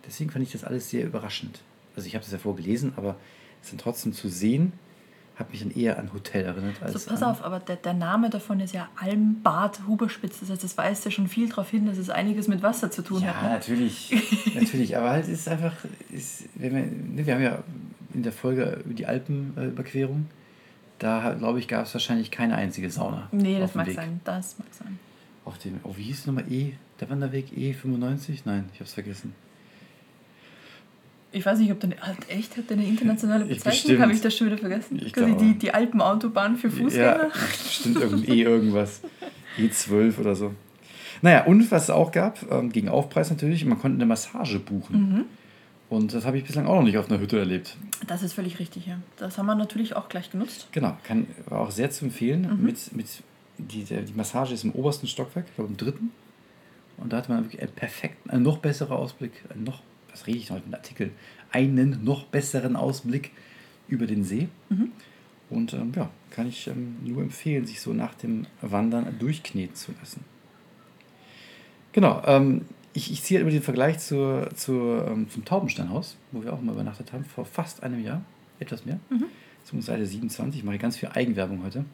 Deswegen 0.07 0.29
fand 0.29 0.43
ich 0.45 0.53
das 0.53 0.63
alles 0.63 0.89
sehr 0.89 1.05
überraschend. 1.05 1.59
Also 1.97 2.07
ich 2.07 2.15
habe 2.15 2.23
das 2.23 2.31
ja 2.31 2.37
vorgelesen, 2.39 2.93
aber 2.95 3.17
es 3.61 3.69
dann 3.71 3.77
trotzdem 3.77 4.13
zu 4.13 4.29
sehen, 4.29 4.71
hat 5.43 5.51
mich 5.51 5.61
dann 5.61 5.71
eher 5.71 5.99
an 5.99 6.11
Hotel 6.13 6.45
erinnert. 6.45 6.81
Als 6.81 6.93
So, 7.03 7.09
pass 7.09 7.23
auf, 7.23 7.43
aber 7.43 7.59
der, 7.59 7.75
der 7.77 7.93
Name 7.93 8.29
davon 8.29 8.59
ist 8.59 8.73
ja 8.73 8.89
Almbad 8.95 9.81
Huberspitz. 9.87 10.39
Das 10.39 10.49
heißt, 10.49 10.63
das 10.63 10.77
weist 10.77 11.05
ja 11.05 11.11
schon 11.11 11.27
viel 11.27 11.49
darauf 11.49 11.69
hin, 11.69 11.85
dass 11.85 11.97
es 11.97 12.09
einiges 12.09 12.47
mit 12.47 12.61
Wasser 12.63 12.89
zu 12.91 13.01
tun 13.01 13.21
Ja, 13.21 13.33
hat. 13.35 13.43
Ne? 13.43 13.49
natürlich. 13.49 14.11
natürlich. 14.55 14.97
Aber 14.97 15.11
halt 15.11 15.27
ist 15.27 15.47
einfach, 15.47 15.73
ist, 16.11 16.43
wenn 16.55 16.75
wir, 16.75 16.81
ne, 16.83 17.25
wir 17.27 17.33
haben 17.35 17.43
ja 17.43 17.63
in 18.13 18.23
der 18.23 18.31
Folge 18.31 18.81
über 18.85 18.93
die 18.93 19.05
Alpenüberquerung, 19.05 20.27
da 20.99 21.33
glaube 21.37 21.59
ich, 21.59 21.67
gab 21.67 21.85
es 21.85 21.93
wahrscheinlich 21.93 22.31
keine 22.31 22.55
einzige 22.55 22.89
Sauna. 22.89 23.27
Nee, 23.31 23.59
das 23.59 23.75
mag 23.75 23.87
Weg. 23.87 23.95
sein. 23.95 24.21
Das 24.23 24.57
mag 24.57 24.67
sein. 24.71 24.99
Auf 25.45 25.57
dem, 25.57 25.79
oh, 25.83 25.93
wie 25.97 26.03
hieß 26.03 26.19
es 26.19 26.25
nochmal? 26.27 26.45
E, 26.51 26.73
der 26.99 27.09
Wanderweg 27.09 27.47
E95? 27.51 28.41
Nein, 28.45 28.69
ich 28.73 28.79
habe 28.79 28.85
es 28.85 28.93
vergessen. 28.93 29.35
Ich 31.33 31.45
weiß 31.45 31.59
nicht, 31.59 31.71
ob 31.71 31.79
der 31.79 31.89
hat 31.99 32.17
echt 32.29 32.55
hat 32.57 32.69
der 32.69 32.77
eine 32.77 32.85
internationale 32.85 33.45
Ich 33.45 33.57
Bezeichnung? 33.57 33.99
Habe 33.99 34.13
ich 34.13 34.21
das 34.21 34.37
schon 34.37 34.47
wieder 34.47 34.57
vergessen? 34.57 35.01
Ich 35.03 35.13
Quasi 35.13 35.31
glaube. 35.31 35.43
die, 35.43 35.57
die 35.57 35.73
Alpenautobahn 35.73 36.57
für 36.57 36.69
Fußgänger? 36.69 37.03
Ja, 37.03 37.31
bestimmt 37.63 37.97
irgendein 37.97 38.33
E 38.37 38.41
irgendwas. 38.41 39.01
E12 39.57 40.19
oder 40.19 40.35
so. 40.35 40.53
Naja, 41.21 41.45
und 41.45 41.71
was 41.71 41.83
es 41.83 41.89
auch 41.89 42.11
gab, 42.11 42.51
ähm, 42.51 42.71
gegen 42.71 42.89
Aufpreis 42.89 43.29
natürlich, 43.29 43.65
man 43.65 43.79
konnte 43.79 43.95
eine 43.95 44.05
Massage 44.05 44.59
buchen. 44.59 44.95
Mhm. 44.95 45.25
Und 45.89 46.13
das 46.13 46.25
habe 46.25 46.37
ich 46.37 46.43
bislang 46.43 46.65
auch 46.65 46.75
noch 46.75 46.83
nicht 46.83 46.97
auf 46.97 47.09
einer 47.09 47.19
Hütte 47.19 47.37
erlebt. 47.37 47.77
Das 48.07 48.23
ist 48.23 48.33
völlig 48.33 48.59
richtig, 48.59 48.87
ja. 48.87 48.97
Das 49.17 49.37
haben 49.37 49.45
wir 49.45 49.55
natürlich 49.55 49.95
auch 49.95 50.09
gleich 50.09 50.31
genutzt. 50.31 50.67
Genau, 50.71 50.97
kann, 51.03 51.27
war 51.45 51.61
auch 51.61 51.71
sehr 51.71 51.91
zu 51.91 52.05
empfehlen. 52.05 52.49
Mhm. 52.57 52.65
Mit, 52.65 52.95
mit 52.95 53.07
die, 53.57 53.83
der, 53.83 54.01
die 54.01 54.13
Massage 54.13 54.53
ist 54.53 54.63
im 54.63 54.71
obersten 54.71 55.07
Stockwerk, 55.07 55.45
ich 55.47 55.55
glaube 55.55 55.69
im 55.69 55.77
dritten. 55.77 56.11
Und 56.97 57.13
da 57.13 57.17
hatte 57.17 57.31
man 57.31 57.43
wirklich 57.43 57.61
einen 57.61 57.71
perfekten, 57.71 58.29
einen 58.29 58.43
noch 58.43 58.57
besseren 58.57 58.97
Ausblick, 58.97 59.31
einen 59.53 59.63
noch, 59.63 59.81
was 60.13 60.27
rede 60.27 60.37
ich 60.37 60.49
noch 60.49 60.63
mit 60.63 60.73
Artikeln, 60.73 61.11
einen 61.51 62.03
noch 62.03 62.25
besseren 62.25 62.77
Ausblick 62.77 63.31
über 63.87 64.07
den 64.07 64.23
See. 64.23 64.47
Mhm. 64.69 64.91
Und 65.49 65.73
ähm, 65.73 65.91
ja, 65.95 66.09
kann 66.31 66.47
ich 66.47 66.67
ähm, 66.67 66.97
nur 67.03 67.21
empfehlen, 67.21 67.65
sich 67.65 67.81
so 67.81 67.93
nach 67.93 68.15
dem 68.15 68.45
Wandern 68.61 69.17
durchkneten 69.19 69.75
zu 69.75 69.91
lassen. 69.99 70.23
Genau, 71.91 72.23
ähm, 72.25 72.65
ich, 72.93 73.11
ich 73.11 73.23
ziehe 73.23 73.39
über 73.39 73.51
den 73.51 73.61
Vergleich 73.61 73.99
zur, 73.99 74.49
zur, 74.55 75.07
ähm, 75.07 75.29
zum 75.29 75.45
Taubensteinhaus, 75.45 76.17
wo 76.31 76.43
wir 76.43 76.53
auch 76.53 76.61
mal 76.61 76.73
übernachtet 76.73 77.11
haben, 77.11 77.25
vor 77.25 77.45
fast 77.45 77.83
einem 77.83 78.03
Jahr, 78.03 78.21
etwas 78.59 78.85
mehr. 78.85 78.99
Mhm. 79.09 79.25
Zum 79.63 79.81
Seite 79.81 80.05
27, 80.05 80.59
ich 80.59 80.63
mache 80.65 80.77
ganz 80.77 80.97
viel 80.97 81.09
Eigenwerbung 81.09 81.63
heute. 81.63 81.85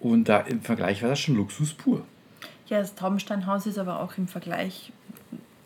Und 0.00 0.28
da 0.28 0.40
im 0.40 0.60
Vergleich 0.62 1.02
war 1.02 1.10
das 1.10 1.20
schon 1.20 1.36
Luxus 1.36 1.74
pur. 1.74 2.04
Ja, 2.66 2.78
das 2.80 2.94
Taubensteinhaus 2.94 3.66
ist 3.66 3.78
aber 3.78 4.00
auch 4.00 4.16
im 4.18 4.26
Vergleich, 4.26 4.92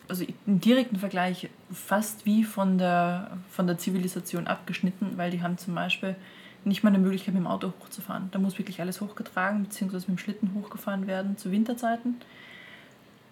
also 0.08 0.24
im 0.46 0.60
direkten 0.60 0.96
Vergleich, 0.96 1.48
fast 1.72 2.26
wie 2.26 2.44
von 2.44 2.78
der, 2.78 3.38
von 3.50 3.66
der 3.66 3.78
Zivilisation 3.78 4.46
abgeschnitten, 4.46 5.12
weil 5.16 5.30
die 5.30 5.42
haben 5.42 5.58
zum 5.58 5.74
Beispiel 5.74 6.16
nicht 6.64 6.82
mal 6.82 6.90
eine 6.90 6.98
Möglichkeit, 6.98 7.34
mit 7.34 7.42
dem 7.42 7.46
Auto 7.46 7.72
hochzufahren. 7.80 8.28
Da 8.32 8.38
muss 8.38 8.58
wirklich 8.58 8.80
alles 8.80 9.00
hochgetragen 9.00 9.64
bzw. 9.64 9.96
mit 9.96 10.08
dem 10.08 10.18
Schlitten 10.18 10.54
hochgefahren 10.54 11.06
werden 11.06 11.36
zu 11.36 11.50
Winterzeiten. 11.50 12.16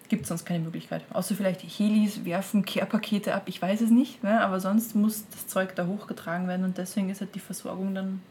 Gibt 0.07 0.23
es 0.23 0.29
sonst 0.29 0.45
keine 0.45 0.63
Möglichkeit. 0.63 1.03
Außer 1.11 1.35
vielleicht 1.35 1.61
Helis 1.61 2.23
werfen 2.25 2.63
Care-Pakete 2.63 3.33
ab, 3.33 3.43
ich 3.47 3.61
weiß 3.61 3.81
es 3.81 3.89
nicht, 3.89 4.23
ne? 4.23 4.41
aber 4.41 4.59
sonst 4.59 4.95
muss 4.95 5.25
das 5.29 5.47
Zeug 5.47 5.75
da 5.75 5.87
hochgetragen 5.87 6.47
werden 6.47 6.63
und 6.63 6.77
deswegen 6.77 7.09
ist 7.09 7.21
halt 7.21 7.33
die 7.33 7.39
Versorgung 7.39 7.95
dann 7.95 8.21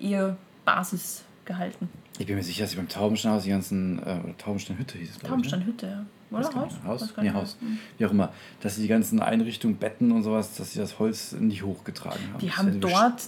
eher 0.00 0.36
Basis 0.64 1.24
gehalten. 1.44 1.88
Ich 2.18 2.26
bin 2.26 2.36
mir 2.36 2.42
sicher, 2.42 2.64
dass 2.64 2.70
sie 2.70 2.76
beim 2.76 2.88
Taubensteinhaus 2.88 3.44
die 3.44 3.50
ganzen, 3.50 3.98
äh, 3.98 4.20
oder 4.22 4.36
Taubensteinhütte 4.38 4.98
hieß 4.98 5.10
es. 5.10 5.22
Ne? 5.22 5.28
Taubensteinhütte, 5.28 5.86
ja. 5.86 6.06
Oder 6.30 6.54
Haus? 6.54 6.72
Haus? 6.84 7.14
Nee. 7.20 7.30
Haus. 7.30 7.56
Hm. 7.60 7.78
Wie 7.98 8.06
auch 8.06 8.10
immer. 8.10 8.32
Dass 8.60 8.76
sie 8.76 8.82
die 8.82 8.88
ganzen 8.88 9.20
Einrichtungen, 9.20 9.76
Betten 9.76 10.10
und 10.12 10.22
sowas, 10.22 10.56
dass 10.56 10.72
sie 10.72 10.78
das 10.78 10.98
Holz 10.98 11.32
nicht 11.32 11.62
hochgetragen 11.62 12.20
haben. 12.32 12.40
Die 12.40 12.46
Das 12.46 12.56
haben 12.56 12.80
dort 12.80 13.22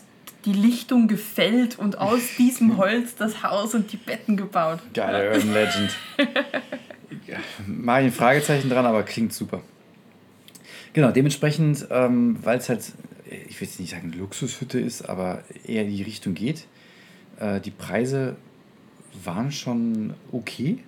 die 0.45 0.53
Lichtung 0.53 1.09
gefällt 1.09 1.79
und 1.79 1.99
aus 1.99 2.21
diesem 2.39 2.77
Holz 2.77 3.15
das 3.17 3.43
Haus 3.43 3.75
und 3.75 3.93
die 3.93 3.97
Betten 3.97 4.37
gebaut. 4.37 4.81
Geile 4.95 5.33
Urban 5.33 5.53
Legend. 5.53 5.91
Ja, 7.27 7.39
Mach 7.67 7.99
ich 7.99 8.07
ein 8.07 8.13
Fragezeichen 8.13 8.71
dran, 8.71 8.87
aber 8.87 9.03
klingt 9.03 9.33
super. 9.33 9.61
Genau, 10.93 11.11
dementsprechend, 11.11 11.87
ähm, 11.91 12.39
weil 12.43 12.59
es 12.59 12.69
halt, 12.69 12.93
ich 13.27 13.61
will 13.61 13.69
jetzt 13.69 13.81
nicht 13.81 13.91
sagen 13.91 14.13
Luxushütte 14.13 14.79
ist, 14.79 15.09
aber 15.09 15.43
eher 15.67 15.83
in 15.83 15.91
die 15.95 16.03
Richtung 16.03 16.35
geht. 16.35 16.67
Äh, 17.39 17.61
die 17.61 17.71
Preise 17.71 18.37
waren 19.25 19.51
schon 19.53 20.15
okay, 20.33 20.79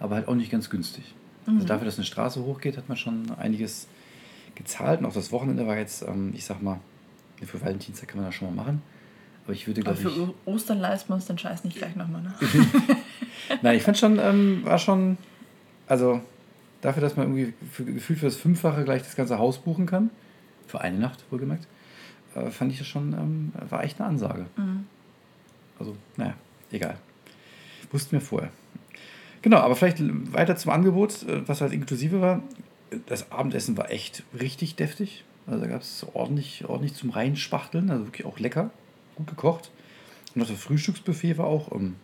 aber 0.00 0.16
halt 0.16 0.28
auch 0.28 0.34
nicht 0.34 0.50
ganz 0.50 0.70
günstig. 0.70 1.04
Also 1.46 1.66
dafür, 1.66 1.84
dass 1.84 1.96
eine 1.96 2.06
Straße 2.06 2.42
hochgeht, 2.42 2.76
hat 2.78 2.88
man 2.88 2.96
schon 2.96 3.30
einiges 3.38 3.86
gezahlt 4.54 5.00
und 5.00 5.06
auch 5.06 5.12
das 5.12 5.30
Wochenende 5.32 5.66
war 5.66 5.76
jetzt, 5.76 6.02
ähm, 6.02 6.32
ich 6.34 6.44
sag 6.44 6.62
mal, 6.62 6.80
für 7.44 7.60
Valentinstag 7.60 8.08
kann 8.08 8.18
man 8.18 8.26
das 8.26 8.34
schon 8.34 8.54
mal 8.54 8.64
machen. 8.64 8.80
Aber 9.44 9.52
ich 9.52 9.66
würde, 9.66 9.82
glaube 9.82 9.98
für 9.98 10.08
ich. 10.08 10.18
O- 10.18 10.34
Ostern 10.46 10.78
leisten 10.80 11.10
wir 11.10 11.16
uns 11.16 11.26
den 11.26 11.36
Scheiß 11.36 11.64
nicht 11.64 11.76
gleich 11.76 11.96
nochmal, 11.96 12.22
ne? 12.22 12.34
Nein, 13.62 13.76
ich 13.76 13.82
fand 13.82 13.98
schon, 13.98 14.18
ähm, 14.18 14.60
war 14.64 14.78
schon, 14.78 15.18
also 15.86 16.22
dafür, 16.80 17.02
dass 17.02 17.16
man 17.16 17.26
irgendwie 17.34 17.52
für, 17.70 17.84
gefühlt 17.84 18.18
für 18.20 18.26
das 18.26 18.36
Fünffache 18.36 18.84
gleich 18.84 19.02
das 19.02 19.16
ganze 19.16 19.38
Haus 19.38 19.58
buchen 19.58 19.84
kann, 19.84 20.08
für 20.66 20.80
eine 20.80 20.98
Nacht 20.98 21.24
wohlgemerkt, 21.30 21.66
äh, 22.34 22.50
fand 22.50 22.72
ich 22.72 22.78
das 22.78 22.86
schon, 22.86 23.12
ähm, 23.12 23.52
war 23.68 23.84
echt 23.84 24.00
eine 24.00 24.08
Ansage. 24.08 24.46
Mhm. 24.56 24.86
Also, 25.78 25.96
naja, 26.16 26.34
egal. 26.70 26.98
Wussten 27.90 28.12
wir 28.12 28.20
vorher. 28.20 28.50
Genau, 29.42 29.58
aber 29.58 29.76
vielleicht 29.76 29.98
weiter 30.32 30.56
zum 30.56 30.72
Angebot, 30.72 31.22
äh, 31.24 31.46
was 31.46 31.60
halt 31.60 31.72
inklusive 31.72 32.20
war. 32.20 32.42
Das 33.06 33.30
Abendessen 33.30 33.76
war 33.76 33.90
echt 33.90 34.22
richtig 34.38 34.76
deftig. 34.76 35.24
Also 35.46 35.60
da 35.60 35.66
gab 35.66 35.82
es 35.82 36.06
ordentlich, 36.14 36.64
ordentlich 36.64 36.94
zum 36.94 37.10
Reinspachteln, 37.10 37.90
also 37.90 38.06
wirklich 38.06 38.26
auch 38.26 38.38
lecker, 38.38 38.70
gut 39.16 39.26
gekocht. 39.26 39.70
Und 40.34 40.42
auch 40.42 40.46
das 40.46 40.58
Frühstücksbuffet 40.58 41.36
war 41.38 41.46
auch 41.46 41.70
ähm, 41.72 41.96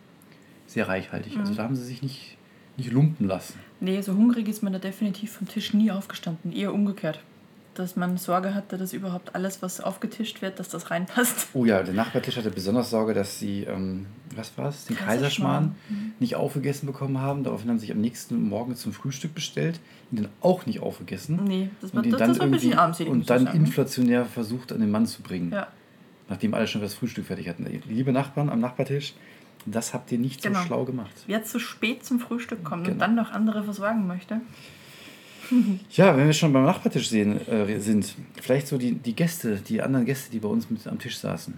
sehr 0.67 0.87
reichhaltig. 0.87 1.37
Also 1.37 1.55
da 1.55 1.63
haben 1.63 1.75
sie 1.75 1.83
sich 1.83 2.01
nicht, 2.01 2.37
nicht 2.77 2.91
lumpen 2.91 3.27
lassen. 3.27 3.59
Nee, 3.79 4.01
so 4.01 4.13
hungrig 4.13 4.47
ist 4.47 4.61
man 4.61 4.73
da 4.73 4.79
definitiv 4.79 5.33
vom 5.33 5.47
Tisch 5.47 5.73
nie 5.73 5.91
aufgestanden. 5.91 6.51
Eher 6.53 6.73
umgekehrt. 6.73 7.21
Dass 7.73 7.95
man 7.95 8.17
Sorge 8.17 8.53
hatte, 8.53 8.77
dass 8.77 8.91
überhaupt 8.91 9.33
alles, 9.33 9.61
was 9.61 9.79
aufgetischt 9.79 10.41
wird, 10.41 10.59
dass 10.59 10.67
das 10.67 10.91
reinpasst. 10.91 11.47
Oh 11.53 11.63
ja, 11.63 11.81
der 11.83 11.93
Nachbartisch 11.93 12.35
hatte 12.35 12.51
besonders 12.51 12.89
Sorge, 12.89 13.13
dass 13.13 13.39
sie, 13.39 13.63
ähm, 13.63 14.07
was 14.35 14.57
war 14.57 14.67
es, 14.67 14.85
den 14.85 14.97
Kaiserschmarrn. 14.97 15.75
Kaiserschmarrn 15.87 16.13
nicht 16.19 16.35
aufgegessen 16.35 16.85
bekommen 16.85 17.19
haben. 17.19 17.45
Daraufhin 17.45 17.69
haben 17.69 17.79
sie 17.79 17.85
sich 17.87 17.95
am 17.95 18.01
nächsten 18.01 18.49
Morgen 18.49 18.75
zum 18.75 18.91
Frühstück 18.91 19.33
bestellt, 19.33 19.79
ihn 20.11 20.17
dann 20.23 20.29
auch 20.41 20.65
nicht 20.65 20.81
aufgegessen. 20.81 21.39
Nee, 21.45 21.69
das 21.79 21.93
war, 21.95 22.03
und 22.03 22.11
das, 22.11 22.19
dann 22.19 22.29
das 22.29 22.39
war 22.39 22.45
ein 22.47 22.51
bisschen 22.51 22.73
armselig. 22.77 23.09
Und 23.11 23.29
dann 23.29 23.45
sagen. 23.45 23.57
inflationär 23.57 24.25
versucht, 24.25 24.73
an 24.73 24.81
den 24.81 24.91
Mann 24.91 25.05
zu 25.05 25.21
bringen. 25.21 25.51
Ja, 25.53 25.67
Nachdem 26.27 26.53
alle 26.53 26.67
schon 26.67 26.81
das 26.81 26.93
Frühstück 26.93 27.25
fertig 27.25 27.47
hatten. 27.47 27.65
Liebe 27.87 28.11
Nachbarn 28.11 28.49
am 28.49 28.59
Nachbartisch, 28.59 29.13
das 29.65 29.93
habt 29.93 30.11
ihr 30.11 30.17
nicht 30.17 30.41
Genau. 30.43 30.59
so 30.59 30.65
schlau 30.65 30.83
gemacht. 30.85 31.11
wer 31.27 31.43
zu 31.45 31.57
spät 31.59 32.03
zum 32.05 32.19
Frühstück 32.19 32.63
kommt 32.65 32.83
Genau. 32.83 32.93
und 32.95 32.99
dann 32.99 33.15
noch 33.15 33.31
andere 33.31 33.63
versorgen 33.63 34.07
möchte. 34.07 34.41
Ja, 35.91 36.15
wenn 36.15 36.25
wir 36.25 36.33
schon 36.33 36.53
beim 36.53 36.65
Nachbartisch 36.65 37.09
sehen, 37.09 37.45
äh, 37.47 37.79
sind, 37.79 38.15
vielleicht 38.41 38.67
so 38.67 38.77
die, 38.77 38.93
die 38.93 39.15
Gäste, 39.15 39.57
die 39.57 39.81
anderen 39.81 40.05
Gäste, 40.05 40.31
die 40.31 40.39
bei 40.39 40.47
uns 40.47 40.69
mit 40.69 40.85
am 40.87 40.99
Tisch 40.99 41.17
saßen. 41.17 41.53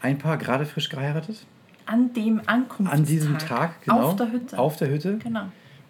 Ein 0.00 0.18
Paar 0.18 0.36
gerade 0.38 0.64
frisch 0.64 0.88
geheiratet. 0.88 1.44
An 1.86 2.12
dem 2.12 2.40
Ankunftstag. 2.46 2.98
An 2.98 3.04
diesem 3.04 3.38
Tag, 3.38 3.82
genau. 3.82 4.00
Auf 4.00 4.16
der 4.16 4.32
Hütte. 4.32 4.58
Auf 4.58 4.76
der 4.76 4.90
Hütte. 4.90 5.18
Genau. 5.18 5.44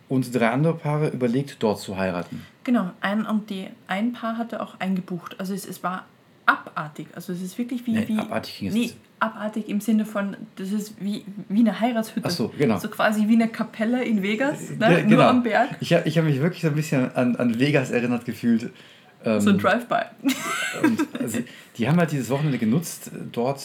Und 0.09 0.35
drei 0.35 0.50
andere 0.50 0.75
Paare 0.75 1.09
überlegt, 1.09 1.57
dort 1.62 1.81
zu 1.81 1.97
heiraten. 1.97 2.47
Genau, 2.64 2.90
ein, 3.00 3.26
und 3.26 3.50
die, 3.50 3.69
ein 3.87 4.12
Paar 4.12 4.38
hatte 4.38 4.62
auch 4.62 4.81
eingebucht. 4.81 5.38
Also 5.38 5.55
es, 5.55 5.67
es 5.67 5.83
war 5.83 6.07
abartig. 6.49 7.09
Also 7.14 7.33
es 7.33 7.43
ist 7.43 7.59
wirklich 7.59 7.87
wie... 7.87 7.93
Nee, 7.93 8.09
wie 8.09 8.19
abartig 8.19 8.62
es 8.62 8.75
nee, 8.75 8.90
abartig 9.21 9.69
im 9.69 9.81
Sinne 9.81 10.07
von, 10.07 10.37
das 10.57 10.73
ist 10.73 10.95
wie, 11.00 11.25
wie 11.49 11.61
eine 11.61 11.78
Heiratshütte. 11.78 12.26
Ach 12.26 12.31
so, 12.31 12.52
genau. 12.57 12.78
So 12.78 12.88
quasi 12.88 13.28
wie 13.28 13.35
eine 13.35 13.49
Kapelle 13.49 14.02
in 14.02 14.23
Vegas, 14.23 14.71
ne? 14.71 14.76
Ja, 14.81 14.90
nur 15.00 15.09
genau. 15.09 15.28
am 15.28 15.43
Berg. 15.43 15.76
Ich 15.81 15.93
habe 15.93 16.09
ich 16.09 16.17
hab 16.17 16.25
mich 16.25 16.40
wirklich 16.40 16.62
so 16.62 16.69
ein 16.69 16.75
bisschen 16.75 17.14
an, 17.14 17.37
an 17.37 17.59
Vegas 17.59 17.90
erinnert 17.90 18.25
gefühlt. 18.25 18.71
Ähm, 19.25 19.40
So 19.40 19.50
ein 19.50 19.59
Drive-By. 19.59 20.05
und, 20.83 21.21
also, 21.21 21.38
die 21.76 21.88
haben 21.88 21.99
halt 21.99 22.12
dieses 22.12 22.31
Wochenende 22.31 22.59
genutzt, 22.59 23.11
dort 23.33 23.61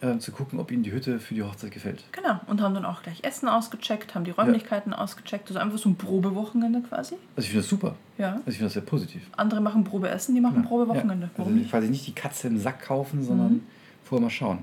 äh, 0.00 0.18
zu 0.18 0.30
gucken, 0.32 0.58
ob 0.60 0.70
ihnen 0.70 0.82
die 0.82 0.92
Hütte 0.92 1.18
für 1.18 1.34
die 1.34 1.42
Hochzeit 1.42 1.70
gefällt. 1.70 2.04
Genau, 2.12 2.38
und 2.46 2.60
haben 2.60 2.74
dann 2.74 2.84
auch 2.84 3.02
gleich 3.02 3.24
Essen 3.24 3.48
ausgecheckt, 3.48 4.14
haben 4.14 4.24
die 4.24 4.30
Räumlichkeiten 4.30 4.92
ausgecheckt. 4.92 5.48
Also 5.48 5.58
einfach 5.58 5.78
so 5.78 5.88
ein 5.88 5.96
Probewochenende 5.96 6.80
quasi. 6.82 7.14
Also 7.34 7.46
ich 7.46 7.46
finde 7.48 7.60
das 7.62 7.68
super. 7.68 7.94
Ja. 8.18 8.32
Also 8.32 8.42
ich 8.48 8.54
finde 8.56 8.64
das 8.66 8.72
sehr 8.74 8.82
positiv. 8.82 9.22
Andere 9.36 9.60
machen 9.60 9.84
Probeessen, 9.84 10.34
die 10.34 10.40
machen 10.40 10.64
Probewochenende. 10.64 11.26
Ja, 11.26 11.30
Warum 11.36 11.52
also 11.52 11.58
nicht? 11.60 11.70
quasi 11.70 11.88
nicht 11.88 12.06
die 12.06 12.14
Katze 12.14 12.48
im 12.48 12.58
Sack 12.58 12.82
kaufen, 12.82 13.22
sondern 13.22 13.52
Mhm. 13.52 13.62
vorher 14.04 14.22
mal 14.24 14.30
schauen. 14.30 14.58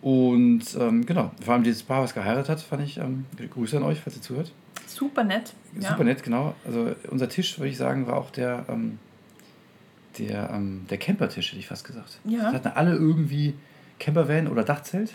Und 0.00 0.62
ähm, 0.78 1.04
genau, 1.06 1.32
vor 1.44 1.54
allem 1.54 1.64
dieses 1.64 1.82
Paar, 1.82 2.02
was 2.02 2.14
geheiratet 2.14 2.48
hat, 2.48 2.60
fand 2.60 2.82
ich, 2.82 2.98
ähm, 2.98 3.26
Grüße 3.50 3.76
an 3.76 3.82
euch, 3.82 4.00
falls 4.00 4.16
ihr 4.16 4.22
zuhört. 4.22 4.52
Super 4.86 5.24
nett. 5.24 5.54
Ja. 5.80 5.90
Super 5.90 6.04
nett, 6.04 6.22
genau. 6.22 6.54
Also 6.64 6.94
unser 7.10 7.28
Tisch, 7.28 7.58
würde 7.58 7.68
ich 7.70 7.76
sagen, 7.76 8.06
war 8.06 8.16
auch 8.16 8.30
der, 8.30 8.64
ähm, 8.68 8.98
der, 10.18 10.50
ähm, 10.50 10.86
der 10.88 10.98
Campertisch, 10.98 11.48
hätte 11.50 11.58
ich 11.60 11.66
fast 11.66 11.84
gesagt. 11.84 12.18
Ja. 12.24 12.44
Das 12.44 12.54
hatten 12.54 12.68
alle 12.68 12.94
irgendwie 12.94 13.54
Campervan 13.98 14.48
oder 14.48 14.64
Dachzelt 14.64 15.12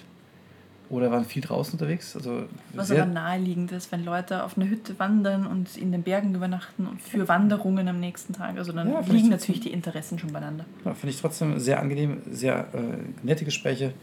oder 0.89 1.09
waren 1.11 1.25
viel 1.25 1.41
draußen 1.41 1.73
unterwegs. 1.73 2.15
Also 2.15 2.43
Was 2.73 2.91
aber 2.91 3.05
naheliegend 3.05 3.71
ist, 3.71 3.91
wenn 3.91 4.03
Leute 4.05 4.43
auf 4.43 4.57
eine 4.57 4.69
Hütte 4.69 4.97
wandern 4.99 5.47
und 5.47 5.75
in 5.77 5.91
den 5.91 6.03
Bergen 6.03 6.35
übernachten 6.35 6.85
und 6.85 7.01
für 7.01 7.27
Wanderungen 7.27 7.87
am 7.87 7.99
nächsten 7.99 8.33
Tag. 8.33 8.57
Also 8.57 8.71
dann 8.73 8.91
Ja, 8.91 8.99
liegen 8.99 9.29
natürlich 9.29 9.61
die 9.61 9.71
Interessen 9.71 10.19
schon 10.19 10.31
beieinander. 10.31 10.65
ja, 10.85 10.93
finde 10.93 11.13
ich 11.13 11.21
trotzdem 11.21 11.59
sehr 11.59 11.79
angenehm, 11.79 12.21
sehr 12.29 12.67
äh, 12.73 13.25
nette 13.25 13.45
Gespräche. 13.45 13.93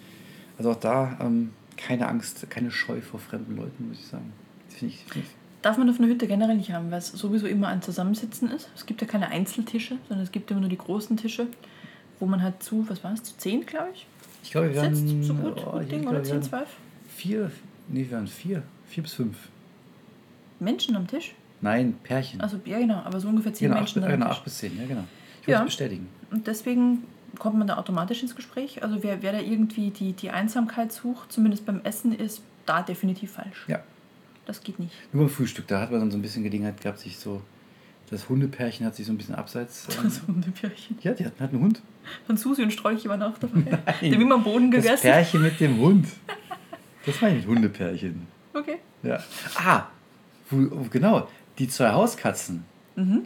Also 0.58 0.72
auch 0.72 0.76
da 0.80 1.16
ähm, 1.20 1.50
keine 1.76 2.08
Angst, 2.08 2.48
keine 2.50 2.70
Scheu 2.70 3.00
vor 3.00 3.20
fremden 3.20 3.56
Leuten, 3.56 3.88
muss 3.88 3.98
ich 3.98 4.06
sagen. 4.06 4.32
Das 4.68 4.78
finde 4.78 4.94
ich, 4.94 5.04
find 5.04 5.24
ich 5.24 5.30
Darf 5.62 5.76
man 5.76 5.90
auf 5.90 5.98
einer 5.98 6.08
Hütte 6.08 6.26
generell 6.26 6.56
nicht 6.56 6.72
haben, 6.72 6.90
weil 6.90 6.98
es 7.00 7.08
sowieso 7.08 7.46
immer 7.46 7.68
ein 7.68 7.82
Zusammensitzen 7.82 8.50
ist. 8.50 8.70
Es 8.74 8.86
gibt 8.86 9.02
ja 9.02 9.06
keine 9.06 9.28
Einzeltische, 9.28 9.98
sondern 10.08 10.24
es 10.24 10.32
gibt 10.32 10.50
immer 10.50 10.60
nur 10.60 10.70
die 10.70 10.78
großen 10.78 11.18
Tische, 11.18 11.48
wo 12.18 12.24
man 12.24 12.42
halt 12.42 12.62
zu, 12.62 12.88
was 12.88 13.04
war 13.04 13.12
es, 13.12 13.22
zu 13.22 13.36
zehn, 13.36 13.66
glaube 13.66 13.90
ich, 13.94 14.06
Ich 14.42 14.50
glaube, 14.50 14.72
wir 14.74 14.80
sitzt. 14.80 15.06
werden. 15.06 15.22
So 15.22 15.34
gut, 15.34 15.62
oh, 15.66 15.70
gut 15.78 15.90
Ding, 15.90 16.06
oder 16.06 16.18
wir 16.18 16.22
zehn, 16.24 16.32
werden 16.34 16.42
zwölf 16.42 16.68
Vier, 17.08 17.50
nee, 17.88 18.06
wir 18.08 18.12
waren 18.12 18.26
vier. 18.26 18.62
Vier 18.88 19.02
bis 19.02 19.12
fünf. 19.14 19.36
Menschen 20.58 20.96
am 20.96 21.06
Tisch. 21.06 21.34
Nein, 21.60 21.94
Pärchen. 22.02 22.40
Also, 22.40 22.58
ja 22.64 22.78
genau, 22.78 22.96
aber 23.04 23.20
so 23.20 23.28
ungefähr 23.28 23.52
zehn 23.52 23.68
genau, 23.68 23.80
acht, 23.82 23.94
Menschen 23.96 24.04
am 24.04 24.10
genau, 24.10 24.26
Tisch. 24.26 24.36
acht 24.36 24.44
bis 24.44 24.58
zehn, 24.58 24.78
ja, 24.78 24.86
genau. 24.86 25.04
Ich 25.42 25.48
Ja. 25.48 25.58
es 25.60 25.64
bestätigen. 25.66 26.08
Und 26.30 26.46
deswegen 26.46 27.04
kommt 27.38 27.58
man 27.58 27.66
da 27.66 27.76
automatisch 27.76 28.22
ins 28.22 28.34
Gespräch. 28.34 28.82
Also 28.82 29.02
wer, 29.02 29.22
wer 29.22 29.32
da 29.32 29.40
irgendwie 29.40 29.90
die, 29.90 30.12
die 30.12 30.30
Einsamkeit 30.30 30.92
sucht, 30.92 31.32
zumindest 31.32 31.66
beim 31.66 31.80
Essen, 31.84 32.12
ist 32.12 32.42
da 32.66 32.82
definitiv 32.82 33.32
falsch. 33.32 33.64
Ja. 33.68 33.82
Das 34.46 34.62
geht 34.62 34.78
nicht. 34.78 34.92
Nur 35.12 35.24
beim 35.24 35.30
Frühstück, 35.34 35.66
da 35.68 35.80
hat 35.80 35.90
man 35.90 36.00
dann 36.00 36.10
so 36.10 36.18
ein 36.18 36.22
bisschen 36.22 36.42
Gelegenheit 36.42 36.80
gehabt, 36.80 36.98
sich 36.98 37.18
so. 37.18 37.42
Das 38.10 38.28
Hundepärchen 38.28 38.84
hat 38.86 38.96
sich 38.96 39.06
so 39.06 39.12
ein 39.12 39.18
bisschen 39.18 39.36
abseits. 39.36 39.86
ähm, 39.90 40.04
Das 40.04 40.22
Hundepärchen. 40.26 40.98
ja, 41.02 41.12
die 41.12 41.24
hatten 41.24 41.38
halt 41.40 41.52
einen 41.52 41.62
Hund. 41.62 41.82
Von 42.26 42.36
Susi 42.36 42.62
und 42.62 42.72
Strolchi 42.72 43.08
waren 43.08 43.22
auch 43.22 43.38
dabei. 43.38 43.60
Die 44.00 44.14
haben 44.14 44.22
immer 44.22 44.34
am 44.36 44.44
Boden 44.44 44.70
Das 44.70 44.82
gegessen. 44.84 45.02
Pärchen 45.02 45.42
mit 45.42 45.60
dem 45.60 45.78
Hund. 45.78 46.06
Das 47.06 47.18
meine 47.22 47.38
ich, 47.38 47.46
Hundepärchen. 47.46 48.26
Okay. 48.52 48.76
Ja. 49.02 49.20
Ah, 49.56 49.84
genau. 50.90 51.28
Die 51.58 51.66
zwei 51.66 51.92
Hauskatzen. 51.92 52.64
Mhm. 52.94 53.22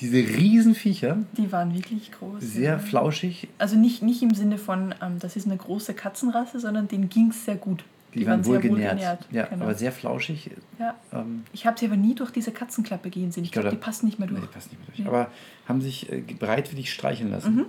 Diese 0.00 0.16
Riesenviecher, 0.16 1.18
Die 1.36 1.52
waren 1.52 1.74
wirklich 1.74 2.10
groß. 2.12 2.40
sehr 2.40 2.72
ja. 2.72 2.78
flauschig. 2.78 3.48
Also 3.58 3.76
nicht, 3.76 4.02
nicht 4.02 4.22
im 4.22 4.32
Sinne 4.32 4.56
von, 4.56 4.94
ähm, 5.02 5.18
das 5.18 5.36
ist 5.36 5.44
eine 5.46 5.58
große 5.58 5.92
Katzenrasse, 5.92 6.58
sondern 6.58 6.88
denen 6.88 7.10
ging 7.10 7.28
es 7.28 7.44
sehr 7.44 7.56
gut. 7.56 7.84
Die, 8.14 8.26
waren 8.26 8.44
wohl 8.46 8.60
genährt. 8.60 9.26
Ja, 9.30 9.44
genau. 9.44 9.64
aber 9.64 9.74
sehr 9.74 9.92
flauschig. 9.92 10.50
ja. 10.78 10.94
Ähm, 11.12 11.42
Ich 11.52 11.66
habe 11.66 11.78
sie 11.78 11.84
aber 11.84 11.96
nie 11.96 12.14
durch 12.14 12.30
diese 12.30 12.52
Katzenklappe 12.52 13.10
gehen 13.10 13.30
sehen. 13.30 13.44
Ich 13.44 13.52
glaube, 13.52 13.68
glaube, 13.68 13.76
die 13.76 13.84
passen 13.84 14.06
nicht 14.06 14.18
mehr 14.18 14.28
nee, 14.28 14.36
durch. 14.36 14.48
die 14.48 14.54
passen 14.54 14.70
nicht 14.70 14.78
mehr 14.78 14.86
durch. 14.86 14.98
Nee. 15.00 15.06
Aber 15.08 15.30
haben 15.68 15.82
sich 15.82 16.10
äh, 16.10 16.22
bereitwillig 16.38 16.90
streicheln 16.90 17.30
lassen. 17.30 17.56
Mhm. 17.56 17.64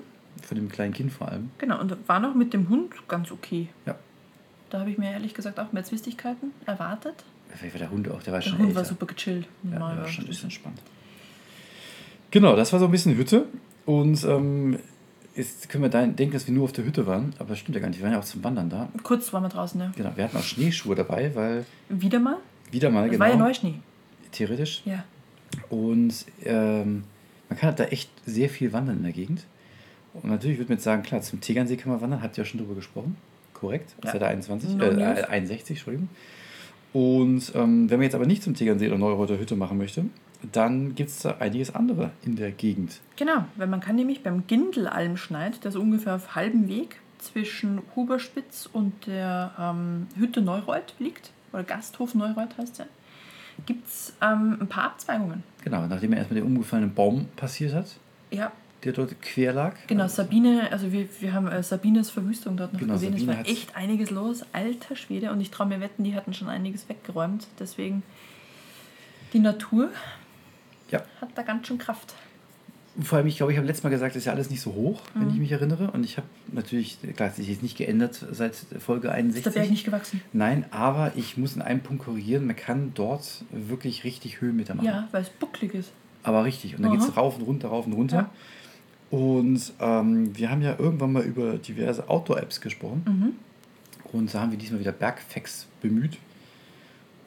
Von 0.45 0.55
dem 0.55 0.69
kleinen 0.69 0.93
Kind 0.93 1.11
vor 1.11 1.27
allem. 1.29 1.51
Genau, 1.57 1.79
und 1.79 1.95
war 2.07 2.19
noch 2.19 2.33
mit 2.35 2.53
dem 2.53 2.69
Hund 2.69 2.91
ganz 3.07 3.31
okay. 3.31 3.67
Ja. 3.85 3.95
Da 4.69 4.79
habe 4.81 4.91
ich 4.91 4.97
mir 4.97 5.11
ehrlich 5.11 5.33
gesagt 5.33 5.59
auch 5.59 5.71
mehr 5.71 5.83
Zwistigkeiten 5.83 6.51
erwartet. 6.65 7.23
Vielleicht 7.55 7.73
war 7.73 7.79
der 7.79 7.89
Hund 7.91 8.09
auch, 8.09 8.21
der 8.21 8.33
war 8.33 8.39
Der 8.39 8.49
schon 8.49 8.57
Hund 8.59 8.67
älter. 8.69 8.79
war 8.81 8.85
super 8.85 9.05
gechillt. 9.07 9.47
Ja, 9.63 9.69
der 9.71 9.79
war 9.79 10.07
schon 10.07 10.25
ein 10.25 10.27
bisschen 10.27 10.51
spannend. 10.51 10.81
Genau, 12.31 12.55
das 12.55 12.71
war 12.73 12.79
so 12.79 12.85
ein 12.85 12.91
bisschen 12.91 13.15
Hütte. 13.17 13.45
Und 13.85 14.23
ähm, 14.23 14.77
jetzt 15.35 15.67
können 15.69 15.83
wir 15.83 15.89
da 15.89 16.05
denken, 16.05 16.33
dass 16.33 16.45
wir 16.45 16.53
nur 16.53 16.65
auf 16.65 16.71
der 16.73 16.85
Hütte 16.85 17.07
waren. 17.07 17.33
Aber 17.39 17.49
das 17.49 17.59
stimmt 17.59 17.75
ja 17.75 17.81
gar 17.81 17.89
nicht. 17.89 17.97
Wir 17.99 18.03
waren 18.05 18.13
ja 18.13 18.19
auch 18.19 18.25
zum 18.25 18.43
Wandern 18.43 18.69
da. 18.69 18.89
Kurz 19.01 19.33
waren 19.33 19.43
wir 19.43 19.49
draußen, 19.49 19.79
ja. 19.81 19.91
Genau, 19.95 20.11
wir 20.15 20.23
hatten 20.25 20.37
auch 20.37 20.43
Schneeschuhe 20.43 20.95
dabei, 20.95 21.33
weil 21.35 21.65
Wieder 21.89 22.19
mal? 22.19 22.37
wieder 22.71 22.91
mal 22.91 23.03
Das 23.03 23.11
genau. 23.13 23.21
war 23.25 23.29
ja 23.31 23.35
Neuschnee. 23.37 23.75
Theoretisch. 24.31 24.83
Ja. 24.85 25.03
Und 25.69 26.13
ähm, 26.45 27.03
man 27.49 27.57
kann 27.57 27.75
da 27.75 27.85
echt 27.85 28.11
sehr 28.27 28.49
viel 28.49 28.71
wandern 28.73 28.97
in 28.97 29.03
der 29.03 29.11
Gegend. 29.11 29.45
Und 30.13 30.25
natürlich 30.29 30.57
würde 30.57 30.69
man 30.69 30.77
jetzt 30.77 30.83
sagen, 30.85 31.03
klar, 31.03 31.21
zum 31.21 31.39
Tegernsee 31.41 31.77
kann 31.77 31.91
man 31.91 32.01
wandern, 32.01 32.21
habt 32.21 32.37
ihr 32.37 32.43
ja 32.43 32.49
schon 32.49 32.59
drüber 32.59 32.75
gesprochen. 32.75 33.15
Korrekt, 33.53 33.93
Ja. 34.03 34.11
Seite 34.11 34.27
21, 34.27 34.75
No 34.75 34.85
äh, 34.85 34.93
news. 34.93 35.19
äh, 35.19 35.23
61, 35.25 35.77
Entschuldigung. 35.77 36.09
Und 36.93 37.51
ähm, 37.55 37.89
wenn 37.89 37.97
man 37.99 38.03
jetzt 38.03 38.15
aber 38.15 38.25
nicht 38.25 38.41
zum 38.41 38.55
Tegernsee 38.55 38.87
oder 38.87 38.97
Neureuter 38.97 39.37
Hütte 39.37 39.55
machen 39.55 39.77
möchte, 39.77 40.05
dann 40.51 40.95
gibt 40.95 41.09
es 41.09 41.19
da 41.19 41.35
einiges 41.39 41.75
andere 41.75 42.11
in 42.25 42.35
der 42.35 42.51
Gegend. 42.51 42.99
Genau, 43.17 43.45
weil 43.57 43.67
man 43.67 43.79
kann 43.81 43.95
nämlich 43.95 44.23
beim 44.23 44.47
Gindelalmschneid, 44.47 45.63
das 45.65 45.75
ungefähr 45.75 46.15
auf 46.15 46.35
halbem 46.35 46.67
Weg 46.67 46.99
zwischen 47.19 47.81
Huberspitz 47.95 48.67
und 48.71 49.05
der 49.05 49.51
ähm, 49.59 50.07
Hütte 50.17 50.41
Neureuth 50.41 50.95
liegt, 50.99 51.31
oder 51.51 51.63
Gasthof 51.63 52.15
Neureuth 52.15 52.57
heißt 52.57 52.79
ja, 52.79 52.85
gibt 53.65 53.87
es 53.87 54.13
ähm, 54.21 54.57
ein 54.61 54.67
paar 54.67 54.85
Abzweigungen. 54.85 55.43
Genau, 55.63 55.85
nachdem 55.87 56.13
er 56.13 56.19
erstmal 56.19 56.39
den 56.39 56.47
umgefallenen 56.47 56.93
Baum 56.95 57.25
passiert 57.35 57.73
hat, 57.73 57.87
Ja, 58.31 58.51
der 58.83 58.93
dort 58.93 59.21
quer 59.21 59.53
lag. 59.53 59.75
genau, 59.87 60.07
Sabine, 60.07 60.71
also 60.71 60.91
wir, 60.91 61.07
wir 61.19 61.33
haben 61.33 61.47
äh, 61.47 61.61
Sabines 61.63 62.09
Verwüstung 62.09 62.55
dort 62.57 62.73
noch 62.73 62.79
Genau, 62.79 62.93
gesehen. 62.93 63.13
Sabine 63.13 63.31
es 63.33 63.37
war 63.37 63.45
echt 63.47 63.75
einiges 63.75 64.09
los, 64.09 64.43
alter 64.53 64.95
Schwede. 64.95 65.31
Und 65.31 65.41
ich 65.41 65.51
traue 65.51 65.67
mir 65.67 65.79
wetten, 65.81 66.03
die 66.03 66.15
hatten 66.15 66.33
schon 66.33 66.47
einiges 66.49 66.87
weggeräumt. 66.87 67.47
Deswegen, 67.59 68.03
die 69.33 69.39
Natur 69.39 69.89
Ja. 70.91 71.03
hat 71.21 71.29
da 71.35 71.41
ganz 71.43 71.67
schön 71.67 71.77
Kraft. 71.77 72.15
Vor 73.01 73.17
allem, 73.19 73.27
ich 73.27 73.37
glaube, 73.37 73.51
ich 73.51 73.57
habe 73.57 73.67
letztes 73.67 73.83
Mal 73.83 73.91
gesagt, 73.91 74.15
das 74.15 74.21
ist 74.21 74.25
ja 74.25 74.33
alles 74.33 74.49
nicht 74.49 74.61
so 74.61 74.73
hoch, 74.73 75.01
wenn 75.13 75.27
Mhm. 75.27 75.33
ich 75.33 75.39
mich 75.39 75.51
erinnere. 75.51 75.91
Und 75.91 76.03
ich 76.03 76.17
habe 76.17 76.27
natürlich, 76.51 76.97
klar, 77.15 77.29
es 77.29 77.37
ist 77.39 77.47
jetzt 77.47 77.63
nicht 77.63 77.77
geändert 77.77 78.25
seit 78.31 78.55
Folge 78.79 79.11
61. 79.11 79.45
Ist 79.45 79.55
der 79.55 79.59
Berg 79.61 79.69
nicht 79.71 79.85
gewachsen? 79.85 80.21
Nein, 80.33 80.65
aber 80.71 81.11
ich 81.15 81.37
muss 81.37 81.55
in 81.55 81.61
einem 81.61 81.81
Punkt 81.81 82.03
korrigieren, 82.03 82.45
man 82.47 82.55
kann 82.55 82.91
dort 82.95 83.43
wirklich 83.51 84.03
richtig 84.03 84.41
Höhenmeter 84.41 84.73
machen. 84.75 84.87
Ja, 84.87 85.07
weil 85.11 85.21
es 85.21 85.29
bucklig 85.29 85.73
ist. 85.75 85.91
Aber 86.23 86.43
richtig. 86.43 86.75
Und 86.75 86.81
dann 86.83 86.91
geht 86.91 86.99
es 87.01 87.15
rauf 87.15 87.37
und 87.37 87.43
runter, 87.43 87.69
rauf 87.69 87.85
und 87.85 87.93
runter. 87.93 88.15
Ja. 88.17 88.29
Und 89.11 89.73
ähm, 89.79 90.37
wir 90.37 90.51
haben 90.51 90.61
ja 90.61 90.75
irgendwann 90.77 91.13
mal 91.13 91.23
über 91.23 91.57
diverse 91.57 92.07
Outdoor-Apps 92.09 92.61
gesprochen. 92.61 93.03
Mhm. 93.05 93.33
Und 94.11 94.33
da 94.33 94.41
haben 94.41 94.51
wir 94.51 94.57
diesmal 94.57 94.79
wieder 94.79 94.91
Bergfacts 94.91 95.67
bemüht. 95.81 96.17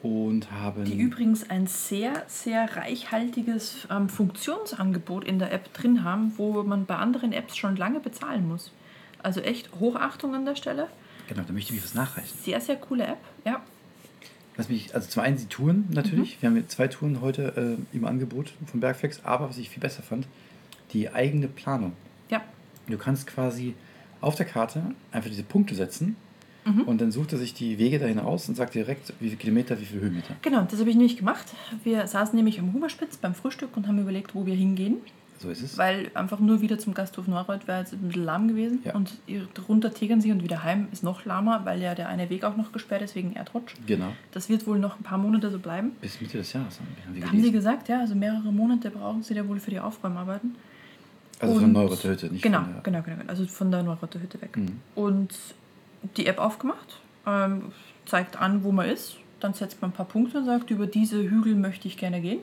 Und 0.01 0.51
haben. 0.51 0.83
Die 0.83 0.99
übrigens 0.99 1.49
ein 1.49 1.65
sehr, 1.65 2.23
sehr 2.27 2.75
reichhaltiges 2.75 3.87
ähm, 3.89 4.09
Funktionsangebot 4.09 5.23
in 5.23 5.39
der 5.39 5.53
App 5.53 5.73
drin 5.73 6.03
haben, 6.03 6.33
wo 6.35 6.61
man 6.63 6.85
bei 6.85 6.97
anderen 6.97 7.31
Apps 7.31 7.55
schon 7.55 7.77
lange 7.77 8.01
bezahlen 8.01 8.45
muss. 8.45 8.71
Also 9.21 9.39
echt 9.39 9.69
Hochachtung 9.79 10.35
an 10.35 10.43
der 10.43 10.57
Stelle. 10.57 10.87
Genau, 11.29 11.43
da 11.47 11.53
möchte 11.53 11.69
ich 11.73 11.79
mich 11.79 11.85
was 11.85 11.93
nachreichen. 11.93 12.37
Sehr, 12.43 12.59
sehr 12.59 12.75
coole 12.75 13.07
App. 13.07 13.19
Ja, 13.45 13.61
Was 14.57 14.67
mich, 14.67 14.93
also 14.93 15.07
zum 15.09 15.23
einen 15.23 15.37
die 15.37 15.45
Touren 15.45 15.85
Mhm. 15.87 15.93
natürlich. 15.93 16.41
Wir 16.41 16.49
haben 16.49 16.57
jetzt 16.57 16.71
zwei 16.71 16.89
Touren 16.89 17.21
heute 17.21 17.77
äh, 17.93 17.95
im 17.95 18.03
Angebot 18.03 18.51
von 18.69 18.81
Bergflex, 18.81 19.21
aber 19.23 19.47
was 19.47 19.57
ich 19.57 19.69
viel 19.69 19.79
besser 19.81 20.03
fand, 20.03 20.27
die 20.93 21.09
eigene 21.11 21.47
Planung. 21.47 21.93
ja. 22.29 22.41
Du 22.87 22.97
kannst 22.97 23.27
quasi 23.27 23.75
auf 24.19 24.35
der 24.35 24.45
Karte 24.45 24.83
einfach 25.11 25.29
diese 25.29 25.43
Punkte 25.43 25.73
setzen 25.75 26.15
Mhm. 26.65 26.81
und 26.83 27.01
dann 27.01 27.11
sucht 27.11 27.33
er 27.33 27.37
sich 27.39 27.53
die 27.53 27.77
Wege 27.77 27.99
dahin 27.99 28.19
aus 28.19 28.47
und 28.47 28.55
sagt 28.55 28.73
direkt, 28.75 29.13
wie 29.19 29.27
viele 29.27 29.37
Kilometer, 29.37 29.79
wie 29.81 29.85
viele 29.85 30.01
Höhenmeter. 30.01 30.35
Genau, 30.41 30.61
das 30.69 30.79
habe 30.79 30.89
ich 30.89 30.95
nämlich 30.95 31.17
gemacht. 31.17 31.45
Wir 31.83 32.07
saßen 32.07 32.35
nämlich 32.37 32.57
am 32.59 32.73
Huberspitz 32.73 33.17
beim 33.17 33.35
Frühstück 33.35 33.75
und 33.75 33.85
haben 33.87 33.99
überlegt, 33.99 34.33
wo 34.33 34.45
wir 34.45 34.53
hingehen. 34.55 34.97
So 35.39 35.49
ist 35.49 35.61
es. 35.61 35.77
Weil 35.77 36.09
einfach 36.13 36.39
nur 36.39 36.61
wieder 36.61 36.79
zum 36.79 36.93
Gasthof 36.93 37.27
Neureuth 37.27 37.67
wäre 37.67 37.79
jetzt 37.79 37.91
ein 37.93 37.99
bisschen 37.99 38.23
lahm 38.23 38.47
gewesen. 38.47 38.79
Ja. 38.85 38.95
Und 38.95 39.13
runter 39.67 39.93
Tegernsee 39.93 40.31
und 40.31 40.41
wieder 40.41 40.63
heim 40.63 40.87
ist 40.93 41.03
noch 41.03 41.25
lahmer, 41.25 41.65
weil 41.65 41.81
ja 41.81 41.95
der 41.95 42.07
eine 42.07 42.29
Weg 42.29 42.45
auch 42.45 42.55
noch 42.55 42.71
gesperrt 42.71 43.01
ist 43.01 43.15
wegen 43.15 43.33
Erdrutsch. 43.33 43.73
Genau. 43.85 44.13
Das 44.31 44.47
wird 44.47 44.65
wohl 44.65 44.79
noch 44.79 44.97
ein 44.97 45.03
paar 45.03 45.17
Monate 45.17 45.51
so 45.51 45.59
bleiben. 45.59 45.91
Bis 45.99 46.21
Mitte 46.21 46.37
des 46.37 46.53
Jahres 46.53 46.79
haben 46.79 46.87
wir, 47.13 47.23
haben 47.23 47.29
Haben 47.29 47.43
sie 47.43 47.51
gesagt, 47.51 47.89
ja, 47.89 47.99
also 47.99 48.15
mehrere 48.15 48.53
Monate 48.53 48.89
brauchen 48.89 49.21
sie 49.23 49.33
da 49.33 49.45
wohl 49.47 49.59
für 49.59 49.71
die 49.71 49.79
Aufräumarbeiten. 49.81 50.55
Also 51.43 51.55
von 51.55 51.63
Und- 51.65 51.73
Neureuther 51.73 52.09
Hütte, 52.09 52.27
nicht 52.27 52.41
genau, 52.41 52.59
von 52.61 52.73
der... 52.73 52.81
genau, 52.83 53.01
genau, 53.01 53.17
genau. 53.17 53.29
Also 53.29 53.45
von 53.45 53.71
der 53.71 53.83
Neureuther 53.83 54.19
Hütte 54.21 54.41
weg. 54.41 54.55
Mhm. 54.57 54.79
Und 54.95 55.33
die 56.17 56.25
App 56.27 56.39
aufgemacht, 56.39 56.99
ähm, 57.25 57.71
zeigt 58.05 58.39
an, 58.39 58.63
wo 58.63 58.71
man 58.71 58.89
ist. 58.89 59.17
Dann 59.39 59.53
setzt 59.53 59.81
man 59.81 59.91
ein 59.91 59.93
paar 59.93 60.05
Punkte 60.07 60.39
und 60.39 60.45
sagt, 60.45 60.71
über 60.71 60.87
diese 60.87 61.21
Hügel 61.21 61.55
möchte 61.55 61.87
ich 61.87 61.97
gerne 61.97 62.21
gehen. 62.21 62.39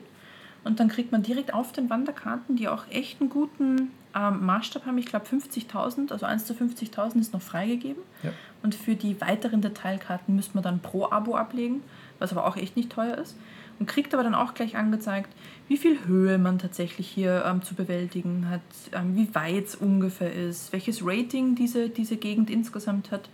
Und 0.63 0.79
dann 0.79 0.87
kriegt 0.89 1.11
man 1.11 1.23
direkt 1.23 1.53
auf 1.53 1.71
den 1.71 1.89
Wanderkarten, 1.89 2.55
die 2.55 2.67
auch 2.67 2.83
echt 2.91 3.19
einen 3.19 3.31
guten 3.31 3.89
ähm, 4.15 4.45
Maßstab 4.45 4.85
haben. 4.85 4.97
Ich 4.99 5.07
glaube 5.07 5.25
50.000, 5.25 6.11
also 6.11 6.25
1 6.27 6.45
zu 6.45 6.53
50.000 6.53 7.19
ist 7.19 7.33
noch 7.33 7.41
freigegeben. 7.41 8.03
Ja. 8.21 8.31
Und 8.61 8.75
für 8.75 8.95
die 8.95 9.19
weiteren 9.21 9.61
Detailkarten 9.61 10.35
müsste 10.35 10.53
man 10.53 10.63
dann 10.63 10.79
pro 10.79 11.09
Abo 11.09 11.35
ablegen, 11.35 11.81
was 12.19 12.31
aber 12.31 12.45
auch 12.45 12.57
echt 12.57 12.75
nicht 12.77 12.91
teuer 12.91 13.17
ist. 13.17 13.35
Und 13.81 13.87
kriegt 13.87 14.13
aber 14.13 14.21
dann 14.21 14.35
auch 14.35 14.53
gleich 14.53 14.77
angezeigt, 14.77 15.31
wie 15.67 15.75
viel 15.75 16.05
Höhe 16.05 16.37
man 16.37 16.59
tatsächlich 16.59 17.07
hier 17.07 17.43
ähm, 17.47 17.63
zu 17.63 17.73
bewältigen 17.73 18.47
hat, 18.47 18.61
ähm, 18.93 19.15
wie 19.15 19.33
weit 19.33 19.65
es 19.69 19.75
ungefähr 19.75 20.31
ist, 20.31 20.71
welches 20.71 21.03
Rating 21.03 21.55
diese, 21.55 21.89
diese 21.89 22.17
Gegend 22.17 22.51
insgesamt 22.51 23.09
hat. 23.09 23.27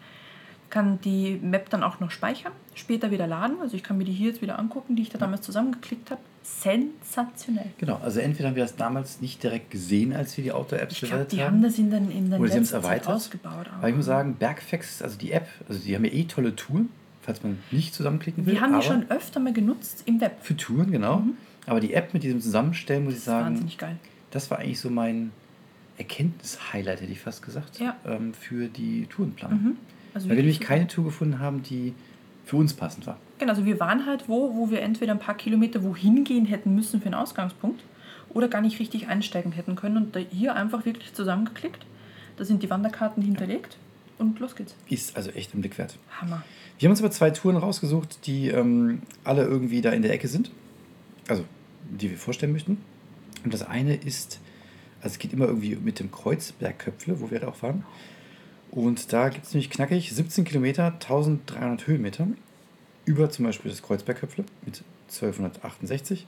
Kann 0.69 1.01
die 1.01 1.37
Map 1.43 1.69
dann 1.69 1.83
auch 1.83 1.99
noch 1.99 2.11
speichern, 2.11 2.53
später 2.75 3.11
wieder 3.11 3.27
laden. 3.27 3.57
Also 3.59 3.75
ich 3.75 3.83
kann 3.83 3.97
mir 3.97 4.05
die 4.05 4.13
hier 4.13 4.29
jetzt 4.29 4.41
wieder 4.41 4.57
angucken, 4.57 4.95
die 4.95 5.01
ich 5.01 5.09
da 5.09 5.17
damals 5.17 5.41
zusammengeklickt 5.41 6.11
habe. 6.11 6.21
Sensationell. 6.43 7.71
Genau, 7.77 7.99
also 8.01 8.21
entweder 8.21 8.47
haben 8.47 8.55
wir 8.55 8.63
das 8.63 8.77
damals 8.77 9.19
nicht 9.19 9.43
direkt 9.43 9.69
gesehen, 9.69 10.13
als 10.13 10.37
wir 10.37 10.45
die 10.45 10.53
Outdoor-Apps 10.53 10.99
glaube, 10.99 11.11
bewertet 11.11 11.31
die 11.33 11.43
haben. 11.43 11.55
haben 11.55 11.61
das 11.61 11.77
in 11.77 11.91
den, 11.91 12.09
in 12.09 12.31
den 12.31 12.39
Oder 12.39 12.51
sie 12.51 12.55
haben 12.55 12.63
es 12.63 12.71
erweitert. 12.71 13.09
ausgebaut. 13.13 13.67
Aber 13.77 13.89
ich 13.89 13.95
muss 13.97 14.05
sagen, 14.05 14.35
Bergfacts, 14.35 15.01
also 15.01 15.17
die 15.17 15.33
App, 15.33 15.49
also 15.67 15.81
die 15.81 15.93
haben 15.93 16.05
ja 16.05 16.13
eh 16.13 16.23
tolle 16.23 16.55
Touren, 16.55 16.87
falls 17.27 17.43
man 17.43 17.59
nicht 17.71 17.93
zusammenklicken 17.93 18.45
will. 18.45 18.53
wir 18.53 18.61
haben 18.61 18.79
die 18.79 18.85
schon 18.85 19.11
öfter 19.11 19.39
mal 19.41 19.51
genutzt 19.53 20.03
im 20.05 20.19
Web. 20.21 20.37
Für 20.41 20.55
Touren, 20.55 20.91
genau. 20.91 21.21
Aber 21.65 21.81
die 21.81 21.93
App 21.93 22.13
mit 22.13 22.23
diesem 22.23 22.39
Zusammenstellen, 22.41 23.03
muss 23.03 23.15
ich 23.15 23.19
sagen, 23.19 23.47
Wahnsinnig 23.47 23.77
geil. 23.77 23.97
das 24.31 24.49
war 24.49 24.59
eigentlich 24.59 24.79
so 24.79 24.89
mein 24.89 25.31
Erkenntnis-Highlight, 25.97 27.01
hätte 27.01 27.11
ich 27.11 27.19
fast 27.19 27.41
gesagt, 27.43 27.79
Ja. 27.79 27.95
ähm, 28.05 28.33
für 28.33 28.67
die 28.69 29.07
Tourenplanung. 29.07 29.61
Mhm. 29.61 29.77
Also 30.13 30.29
Weil 30.29 30.37
wir 30.37 30.43
nämlich 30.43 30.61
keine 30.61 30.87
Tour 30.87 31.03
gefunden 31.05 31.39
haben, 31.39 31.63
die 31.63 31.93
für 32.45 32.55
uns 32.55 32.73
passend 32.73 33.05
war. 33.05 33.17
Genau, 33.39 33.51
also 33.51 33.65
wir 33.65 33.79
waren 33.81 34.05
halt 34.05 34.29
wo, 34.29 34.55
wo 34.55 34.71
wir 34.71 34.81
entweder 34.81 35.11
ein 35.11 35.19
paar 35.19 35.35
Kilometer 35.35 35.83
wohin 35.83 36.23
gehen 36.23 36.45
hätten 36.45 36.73
müssen 36.75 37.01
für 37.01 37.07
einen 37.07 37.15
Ausgangspunkt 37.15 37.83
oder 38.29 38.47
gar 38.47 38.61
nicht 38.61 38.79
richtig 38.79 39.09
einsteigen 39.09 39.51
hätten 39.51 39.75
können 39.75 39.97
und 39.97 40.15
da 40.15 40.19
hier 40.19 40.55
einfach 40.55 40.85
wirklich 40.85 41.13
zusammengeklickt. 41.13 41.85
Da 42.37 42.45
sind 42.45 42.63
die 42.63 42.69
Wanderkarten 42.69 43.21
hinterlegt 43.21 43.77
und 44.17 44.39
los 44.39 44.55
geht's. 44.55 44.75
Ist 44.89 45.15
also 45.15 45.31
echt 45.31 45.53
ein 45.53 45.61
Blick 45.61 45.77
wert. 45.77 45.97
Hammer. 46.21 46.43
Wir 46.79 46.87
haben 46.87 46.91
uns 46.91 47.01
aber 47.01 47.11
zwei 47.11 47.31
Touren 47.31 47.57
rausgesucht, 47.57 48.25
die 48.27 48.49
ähm, 48.49 49.01
alle 49.23 49.43
irgendwie 49.43 49.81
da 49.81 49.91
in 49.91 50.01
der 50.01 50.11
Ecke 50.13 50.27
sind. 50.27 50.51
Also, 51.27 51.43
die 51.89 52.09
wir 52.09 52.17
vorstellen 52.17 52.51
möchten. 52.51 52.77
Und 53.43 53.53
das 53.53 53.63
eine 53.63 53.95
ist, 53.95 54.39
also 55.01 55.13
es 55.13 55.19
geht 55.19 55.33
immer 55.33 55.45
irgendwie 55.45 55.75
mit 55.75 55.99
dem 55.99 56.11
Kreuzbergköpfle, 56.11 57.19
wo 57.19 57.31
wir 57.31 57.39
da 57.39 57.47
auch 57.47 57.61
waren. 57.61 57.83
Und 58.71 59.13
da 59.13 59.29
gibt 59.29 59.45
es 59.45 59.53
nämlich 59.53 59.69
knackig 59.69 60.11
17 60.11 60.45
Kilometer, 60.45 60.93
1300 60.93 61.87
Höhenmeter. 61.87 62.27
Über 63.05 63.29
zum 63.29 63.45
Beispiel 63.45 63.71
das 63.71 63.81
Kreuzbergköpfle 63.81 64.43
mit 64.65 64.83
1268. 65.07 66.27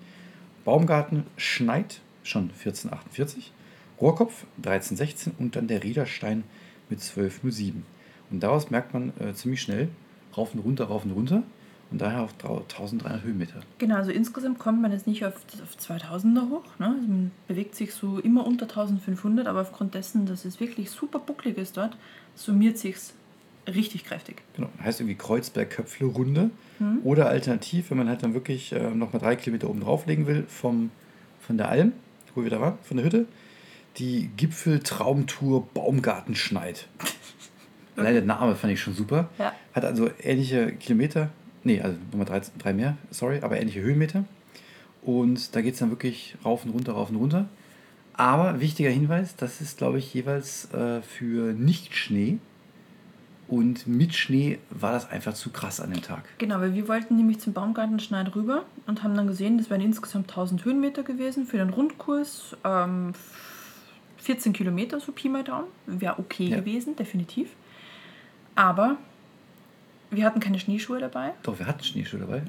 Baumgarten 0.63 1.25
Schneid 1.37 2.01
schon 2.23 2.43
1448. 2.43 3.51
Rohrkopf 3.99 4.45
1316 4.57 5.33
und 5.37 5.55
dann 5.55 5.67
der 5.67 5.83
Riederstein 5.83 6.43
mit 6.89 6.99
1207. 6.99 7.83
Und 8.31 8.41
daraus 8.43 8.69
merkt 8.69 8.93
man 8.93 9.11
äh, 9.19 9.33
ziemlich 9.33 9.61
schnell, 9.61 9.89
rauf 10.37 10.53
und 10.53 10.59
runter, 10.61 10.85
rauf 10.85 11.05
und 11.05 11.11
runter. 11.11 11.43
Und 11.91 11.99
daher 12.01 12.21
auf 12.21 12.33
drau- 12.37 12.59
1300 12.69 13.23
Höhenmeter. 13.23 13.61
Genau, 13.79 13.95
also 13.95 14.11
insgesamt 14.11 14.59
kommt 14.59 14.79
man 14.79 14.91
jetzt 14.91 15.07
nicht 15.07 15.25
auf, 15.25 15.33
auf 15.63 15.75
2000er 15.75 16.49
hoch. 16.49 16.63
Ne? 16.77 16.85
Also 16.85 17.07
man 17.07 17.31
bewegt 17.47 17.73
sich 17.73 17.93
so 17.95 18.19
immer 18.19 18.45
unter 18.45 18.65
1500, 18.67 19.47
aber 19.47 19.61
aufgrund 19.61 19.95
dessen, 19.95 20.27
dass 20.27 20.45
es 20.45 20.59
wirklich 20.59 20.91
super 20.91 21.17
bucklig 21.17 21.57
ist 21.57 21.77
dort, 21.77 21.97
summiert 22.35 22.77
sich's 22.77 23.13
richtig 23.67 24.03
kräftig. 24.05 24.43
Genau, 24.55 24.69
heißt 24.83 24.99
irgendwie 24.99 25.15
Kreuzberg-Köpfle-Runde. 25.15 26.49
Mhm. 26.79 26.99
Oder 27.03 27.27
alternativ, 27.27 27.89
wenn 27.89 27.97
man 27.97 28.07
halt 28.07 28.23
dann 28.23 28.33
wirklich 28.33 28.71
äh, 28.71 28.91
nochmal 28.91 29.19
drei 29.21 29.35
Kilometer 29.35 29.69
oben 29.69 29.81
drauflegen 29.81 30.27
will, 30.27 30.45
vom, 30.47 30.91
von 31.41 31.57
der 31.57 31.69
Alm, 31.69 31.93
wo 32.35 32.43
wir 32.43 32.49
da 32.49 32.61
waren, 32.61 32.77
von 32.83 32.97
der 32.97 33.05
Hütte, 33.05 33.25
die 33.97 34.29
Gipfel-Traumtour 34.37 35.67
Baumgartenschneid. 35.73 36.87
Allein 37.95 38.13
der 38.13 38.23
Name 38.23 38.55
fand 38.55 38.73
ich 38.73 38.81
schon 38.81 38.93
super. 38.93 39.29
Ja. 39.37 39.53
Hat 39.73 39.83
also 39.83 40.09
ähnliche 40.21 40.71
Kilometer, 40.73 41.29
nee, 41.63 41.81
also 41.81 41.97
nochmal 42.11 42.25
drei, 42.25 42.41
drei 42.57 42.73
mehr, 42.73 42.97
sorry, 43.11 43.39
aber 43.41 43.59
ähnliche 43.59 43.81
Höhenmeter. 43.81 44.23
Und 45.01 45.55
da 45.55 45.61
geht 45.61 45.73
es 45.73 45.79
dann 45.79 45.89
wirklich 45.89 46.35
rauf 46.45 46.65
und 46.65 46.71
runter, 46.71 46.93
rauf 46.93 47.09
und 47.09 47.17
runter. 47.17 47.49
Aber 48.13 48.59
wichtiger 48.59 48.89
Hinweis, 48.89 49.35
das 49.35 49.61
ist, 49.61 49.77
glaube 49.77 49.97
ich, 49.97 50.13
jeweils 50.13 50.73
äh, 50.73 51.01
für 51.01 51.53
Nicht-Schnee. 51.53 52.39
Und 53.47 53.87
mit 53.87 54.13
Schnee 54.13 54.59
war 54.69 54.91
das 54.91 55.09
einfach 55.09 55.33
zu 55.33 55.49
krass 55.49 55.79
an 55.79 55.91
dem 55.91 56.03
Tag. 56.03 56.23
Genau, 56.37 56.59
weil 56.59 56.75
wir 56.75 56.87
wollten 56.87 57.15
nämlich 57.15 57.39
zum 57.39 57.53
Baumgartenschneid 57.53 58.35
rüber 58.35 58.65
und 58.85 59.03
haben 59.03 59.15
dann 59.15 59.25
gesehen, 59.25 59.57
das 59.57 59.69
wären 59.69 59.81
insgesamt 59.81 60.29
1000 60.29 60.65
Höhenmeter 60.65 61.01
gewesen 61.01 61.45
für 61.45 61.57
den 61.57 61.69
Rundkurs. 61.69 62.55
Ähm, 62.63 63.13
14 64.19 64.53
Kilometer, 64.53 64.99
so 64.99 65.11
Pi 65.11 65.29
mal 65.29 65.43
Daumen. 65.43 65.67
Wäre 65.85 66.19
okay 66.19 66.47
Ja. 66.47 66.57
gewesen, 66.57 66.95
definitiv. 66.95 67.49
Aber 68.55 68.97
wir 70.11 70.25
hatten 70.25 70.39
keine 70.39 70.59
Schneeschuhe 70.59 70.99
dabei 70.99 71.31
Doch, 71.43 71.59
wir 71.59 71.67
hatten 71.67 71.83
Schneeschuhe 71.83 72.19
dabei. 72.19 72.41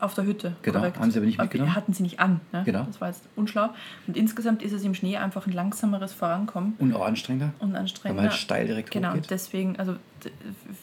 auf 0.00 0.14
der 0.14 0.24
Hütte. 0.24 0.54
Genau, 0.62 0.80
haben 0.82 1.10
sie 1.10 1.18
aber 1.18 1.26
nicht 1.26 1.38
wir 1.38 1.42
mitgenommen? 1.44 1.74
hatten 1.74 1.92
sie 1.92 2.04
nicht 2.04 2.20
an. 2.20 2.40
Ne? 2.52 2.62
Genau. 2.64 2.84
Das 2.84 3.00
war 3.00 3.08
jetzt 3.08 3.24
unschlau. 3.34 3.70
Und 4.06 4.16
insgesamt 4.16 4.62
ist 4.62 4.72
es 4.72 4.84
im 4.84 4.94
Schnee 4.94 5.16
einfach 5.16 5.46
ein 5.46 5.52
langsameres 5.52 6.12
Vorankommen 6.12 6.74
Und 6.78 6.94
auch 6.94 7.04
anstrengender. 7.04 7.52
und 7.58 7.72
Weil 7.72 7.80
anstrengender. 7.80 8.22
man 8.22 8.30
halt 8.30 8.40
steil 8.40 8.66
direkt 8.68 8.92
Genau, 8.92 9.10
hochgeht. 9.10 9.30
deswegen, 9.30 9.76
also 9.76 9.96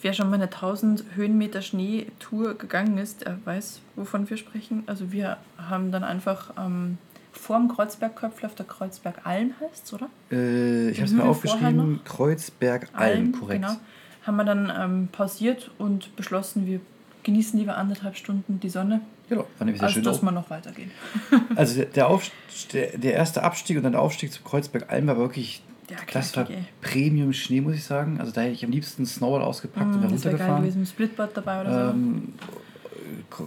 wer 0.01 0.12
schon 0.13 0.29
mal 0.29 0.36
eine 0.36 0.49
1000 0.49 1.05
Höhenmeter 1.15 1.62
Schneetour 1.62 2.55
gegangen 2.58 2.97
ist, 2.97 3.21
der 3.25 3.39
weiß, 3.45 3.79
wovon 3.95 4.29
wir 4.29 4.36
sprechen. 4.38 4.84
Also 4.88 5.12
wir 5.13 5.38
haben 5.58 5.91
dann 5.93 6.03
einfach 6.03 6.51
ähm, 6.60 6.97
vorm 7.38 7.67
Kreuzbergköpfel 7.67 8.45
auf 8.48 8.56
der 8.56 8.65
Kreuzbergalm 8.65 9.54
heißt 9.62 9.93
oder? 9.93 10.10
Äh, 10.32 10.89
ich 10.89 10.98
habe 10.98 11.08
es 11.08 11.13
mir 11.13 11.24
aufgeschrieben. 11.24 12.00
Kreuzberg 12.06 12.89
Alm, 12.93 13.32
korrekt. 13.34 13.62
Genau. 13.63 13.76
Haben 14.24 14.36
wir 14.38 14.43
dann 14.45 14.71
ähm, 14.76 15.08
pausiert 15.12 15.69
und 15.78 16.15
beschlossen, 16.15 16.65
wir 16.65 16.80
genießen 17.24 17.60
lieber 17.60 17.78
anderthalb 17.78 18.15
Stunden 18.17 18.60
die 18.60 18.69
Sonne, 18.69 19.02
Genau, 19.30 19.41
war 19.58 19.65
nämlich 19.65 19.80
sehr 19.80 19.86
als 19.88 19.93
schön. 19.93 20.04
dass 20.04 20.19
Auch. 20.19 20.24
wir 20.24 20.32
noch 20.32 20.50
weitergehen. 20.50 20.91
Also 21.56 21.76
der, 21.78 21.86
der, 21.88 22.08
Aufst 22.10 22.32
der, 22.74 22.98
der 22.98 23.13
erste 23.13 23.41
Abstieg 23.43 23.78
und 23.78 23.84
dann 23.84 23.93
der 23.93 24.02
Aufstieg 24.02 24.32
zum 24.32 24.43
Kreuzberg 24.43 24.91
Alm 24.91 25.08
war 25.08 25.17
wirklich, 25.17 25.63
Ja, 25.89 25.98
das 26.13 26.36
war 26.38 26.45
knackig, 26.45 26.63
ey. 26.63 26.65
Premium 26.82 27.34
Schnee, 27.34 27.62
muss 27.62 27.74
ich 27.76 27.84
sagen. 27.84 28.19
Also 28.19 28.32
da 28.32 28.41
hätte 28.41 28.54
ich 28.54 28.63
am 28.63 28.71
liebsten 28.71 29.06
Snowboard 29.06 29.43
ausgepackt 29.43 29.86
und 29.88 30.00
Mm, 30.00 30.02
wäre 30.04 30.12
das 30.13 30.24
wäre 30.26 30.38
geil 30.38 30.48
runtergefahren. 30.48 30.62
gewesen, 30.63 30.86
Splitboard 30.86 31.38
dabei 31.38 31.62
oder 31.62 31.74
so. 31.74 31.98
Ähm, 31.98 32.34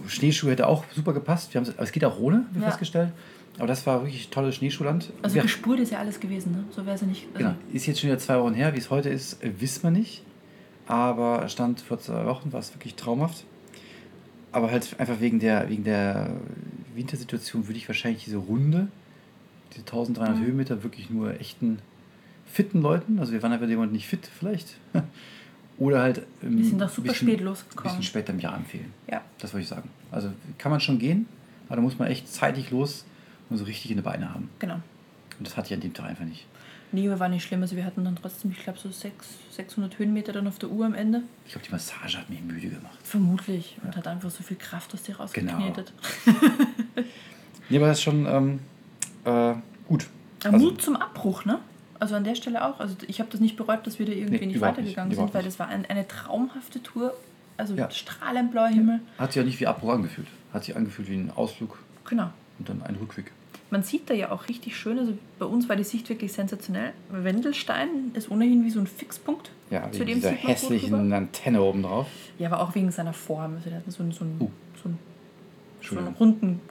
Schneeschuhe 0.07 0.51
hätte 0.51 0.67
auch 0.67 0.83
super 0.93 1.13
gepasst. 1.13 1.53
Wir 1.53 1.61
aber 1.61 1.71
es 1.79 1.91
geht 1.91 2.03
auch 2.05 2.19
ohne, 2.19 2.45
wir 2.51 2.61
Ja. 2.61 2.67
festgestellt. 2.69 3.11
Aber 3.57 3.67
das 3.67 3.85
war 3.85 4.01
wirklich 4.03 4.29
tolles 4.29 4.55
Schneeschuhland. 4.55 5.11
Also 5.21 5.35
Wir- 5.35 5.41
gespurt 5.43 5.79
ist 5.79 5.91
ja 5.91 5.99
alles 5.99 6.19
gewesen, 6.19 6.51
ne? 6.53 6.63
So 6.71 6.85
wäre 6.85 6.95
es 6.95 7.01
ja 7.01 7.07
nicht. 7.07 7.25
Also, 7.33 7.37
Genau. 7.39 7.55
Ist 7.73 7.85
jetzt 7.87 7.99
schon 7.99 8.09
wieder 8.09 8.19
zwei 8.19 8.39
Wochen 8.39 8.53
her. 8.53 8.73
Wie 8.73 8.77
es 8.77 8.89
heute 8.89 9.09
ist, 9.09 9.37
wissen 9.41 9.83
wir 9.83 9.91
nicht. 9.91 10.23
Aber 10.87 11.47
Stand 11.49 11.81
vor 11.81 11.99
zwei 11.99 12.25
Wochen 12.25 12.51
war 12.53 12.59
es 12.59 12.73
wirklich 12.73 12.95
traumhaft. 12.95 13.43
Aber 14.51 14.71
halt 14.71 14.99
einfach 14.99 15.19
wegen 15.19 15.39
der, 15.39 15.69
wegen 15.69 15.83
der 15.83 16.31
Wintersituation 16.95 17.67
würde 17.67 17.77
ich 17.77 17.87
wahrscheinlich 17.87 18.23
diese 18.23 18.37
Runde, 18.37 18.87
diese 19.73 19.85
1300 19.85 20.37
Mhm. 20.37 20.45
Höhenmeter, 20.45 20.83
wirklich 20.83 21.09
nur 21.09 21.39
echten 21.39 21.79
fitten 22.51 22.81
Leuten, 22.81 23.19
also 23.19 23.31
wir 23.31 23.43
waren 23.43 23.51
einfach 23.51 23.67
jemand 23.67 23.91
nicht 23.91 24.07
fit 24.07 24.27
vielleicht, 24.39 24.77
oder 25.77 26.01
halt 26.01 26.25
ähm, 26.41 26.57
Wir 26.57 26.65
sind 26.65 26.81
doch 26.81 26.89
super 26.89 27.09
bisschen- 27.09 27.27
spät 27.27 27.39
Ein 27.41 27.45
losgekommen. 27.45 27.83
bisschen 27.91 28.03
später 28.03 28.33
im 28.33 28.39
Jahr 28.39 28.57
empfehlen. 28.57 28.91
Ja. 29.07 29.21
Das 29.37 29.53
wollte 29.53 29.63
ich 29.63 29.69
sagen. 29.69 29.89
Also 30.11 30.31
kann 30.57 30.71
man 30.71 30.79
schon 30.79 30.97
gehen, 30.97 31.27
aber 31.67 31.75
da 31.75 31.81
muss 31.83 31.99
man 31.99 32.07
echt 32.07 32.27
zeitig 32.27 32.71
los 32.71 33.05
und 33.49 33.57
so 33.57 33.63
richtig 33.65 33.91
in 33.91 33.97
die 33.97 34.03
Beine 34.03 34.33
haben. 34.33 34.49
Genau. 34.59 34.75
Und 35.37 35.47
das 35.47 35.55
hatte 35.57 35.67
ich 35.67 35.73
an 35.73 35.81
dem 35.81 35.93
Tag 35.93 36.05
einfach 36.07 36.25
nicht. 36.25 36.45
Nee, 36.91 37.03
wir 37.03 37.19
waren 37.19 37.31
nicht 37.31 37.43
schlimm. 37.45 37.61
Also 37.61 37.75
wir 37.75 37.85
hatten 37.85 38.03
dann 38.03 38.15
trotzdem, 38.15 38.49
ich 38.51 38.63
glaube, 38.63 38.79
so 38.79 38.89
sechs, 38.89 39.27
600 39.51 39.99
Höhenmeter 39.99 40.33
dann 40.33 40.47
auf 40.47 40.57
der 40.57 40.69
Uhr 40.69 40.85
am 40.85 40.95
Ende. 40.95 41.21
Ich 41.45 41.51
glaube, 41.51 41.65
die 41.67 41.71
Massage 41.71 42.17
hat 42.17 42.29
mich 42.29 42.41
müde 42.41 42.67
gemacht. 42.69 42.97
Vermutlich. 43.03 43.77
Und 43.83 43.95
hat 43.95 44.07
einfach 44.07 44.31
so 44.31 44.41
viel 44.43 44.57
Kraft 44.57 44.93
aus 44.93 45.03
dir 45.03 45.15
rausgeknetet. 45.17 45.93
Nee, 47.69 47.77
aber 47.77 47.87
das 47.87 47.99
ist 47.99 48.03
schon 48.03 48.25
ähm, 48.25 48.59
äh, 49.25 49.53
gut. 49.87 50.07
Der 50.43 50.51
Mut 50.53 50.81
zum 50.81 50.95
Abbruch, 50.95 51.45
ne? 51.45 51.59
Also 51.99 52.15
an 52.15 52.23
der 52.23 52.33
Stelle 52.33 52.65
auch. 52.65 52.79
Also 52.79 52.95
ich 53.07 53.19
habe 53.19 53.29
das 53.29 53.39
nicht 53.41 53.57
bereut, 53.57 53.85
dass 53.85 53.99
wir 53.99 54.05
da 54.07 54.11
irgendwie 54.11 54.39
Nee, 54.39 54.45
nicht 54.47 54.61
weitergegangen 54.61 55.09
nicht, 55.09 55.19
sind, 55.19 55.33
weil 55.35 55.43
das 55.43 55.59
war 55.59 55.67
ein, 55.67 55.85
eine 55.85 56.07
traumhafte 56.07 56.81
Tour. 56.81 57.13
Also 57.57 57.75
Ja. 57.75 57.91
strahlend 57.91 58.51
blauer 58.51 58.69
Himmel. 58.69 59.01
Hat 59.19 59.33
sich 59.33 59.41
auch 59.41 59.45
nicht 59.45 59.59
wie 59.59 59.67
Abbruch 59.67 59.91
angefühlt. 59.93 60.27
Hat 60.53 60.63
sich 60.63 60.75
angefühlt 60.75 61.09
wie 61.09 61.15
ein 61.17 61.29
Ausflug 61.29 61.77
Genau. 62.09 62.31
und 62.57 62.69
dann 62.69 62.81
ein 62.81 62.95
Rückweg. 62.95 63.31
Man 63.71 63.83
sieht 63.83 64.09
da 64.09 64.13
ja 64.15 64.31
auch 64.31 64.47
richtig 64.47 64.75
schön, 64.75 64.97
also 64.97 65.13
bei 65.37 65.45
uns 65.45 65.69
war 65.69 65.75
die 65.75 65.83
Sicht 65.83 66.09
wirklich 66.09 66.33
sensationell. 66.33 66.91
Wendelstein 67.11 68.11
ist 68.13 68.31
ohnehin 68.31 68.65
wie 68.65 68.71
so 68.71 68.79
ein 68.79 68.87
Fixpunkt. 68.87 69.51
Ja, 69.69 69.91
Zu 69.91 69.99
wegen 69.99 70.07
dem 70.07 70.15
dieser 70.21 70.31
hässlichen. 70.31 71.13
Antenne 71.13 71.61
oben 71.61 71.83
drauf. 71.83 72.07
Ja, 72.39 72.51
aber 72.51 72.61
auch 72.61 72.73
wegen 72.73 72.91
seiner 72.91 73.13
Form. 73.13 73.55
Also 73.57 73.69
der 73.69 73.79
hat 73.79 73.91
so 73.91 74.01
einen, 74.01 74.11
so 74.11 74.25
einen, 74.25 74.37
Uh. 74.39 74.49
so 74.81 74.89
einen, 74.89 74.99
so 75.81 75.97
einen 75.97 76.07
runden, 76.15 76.61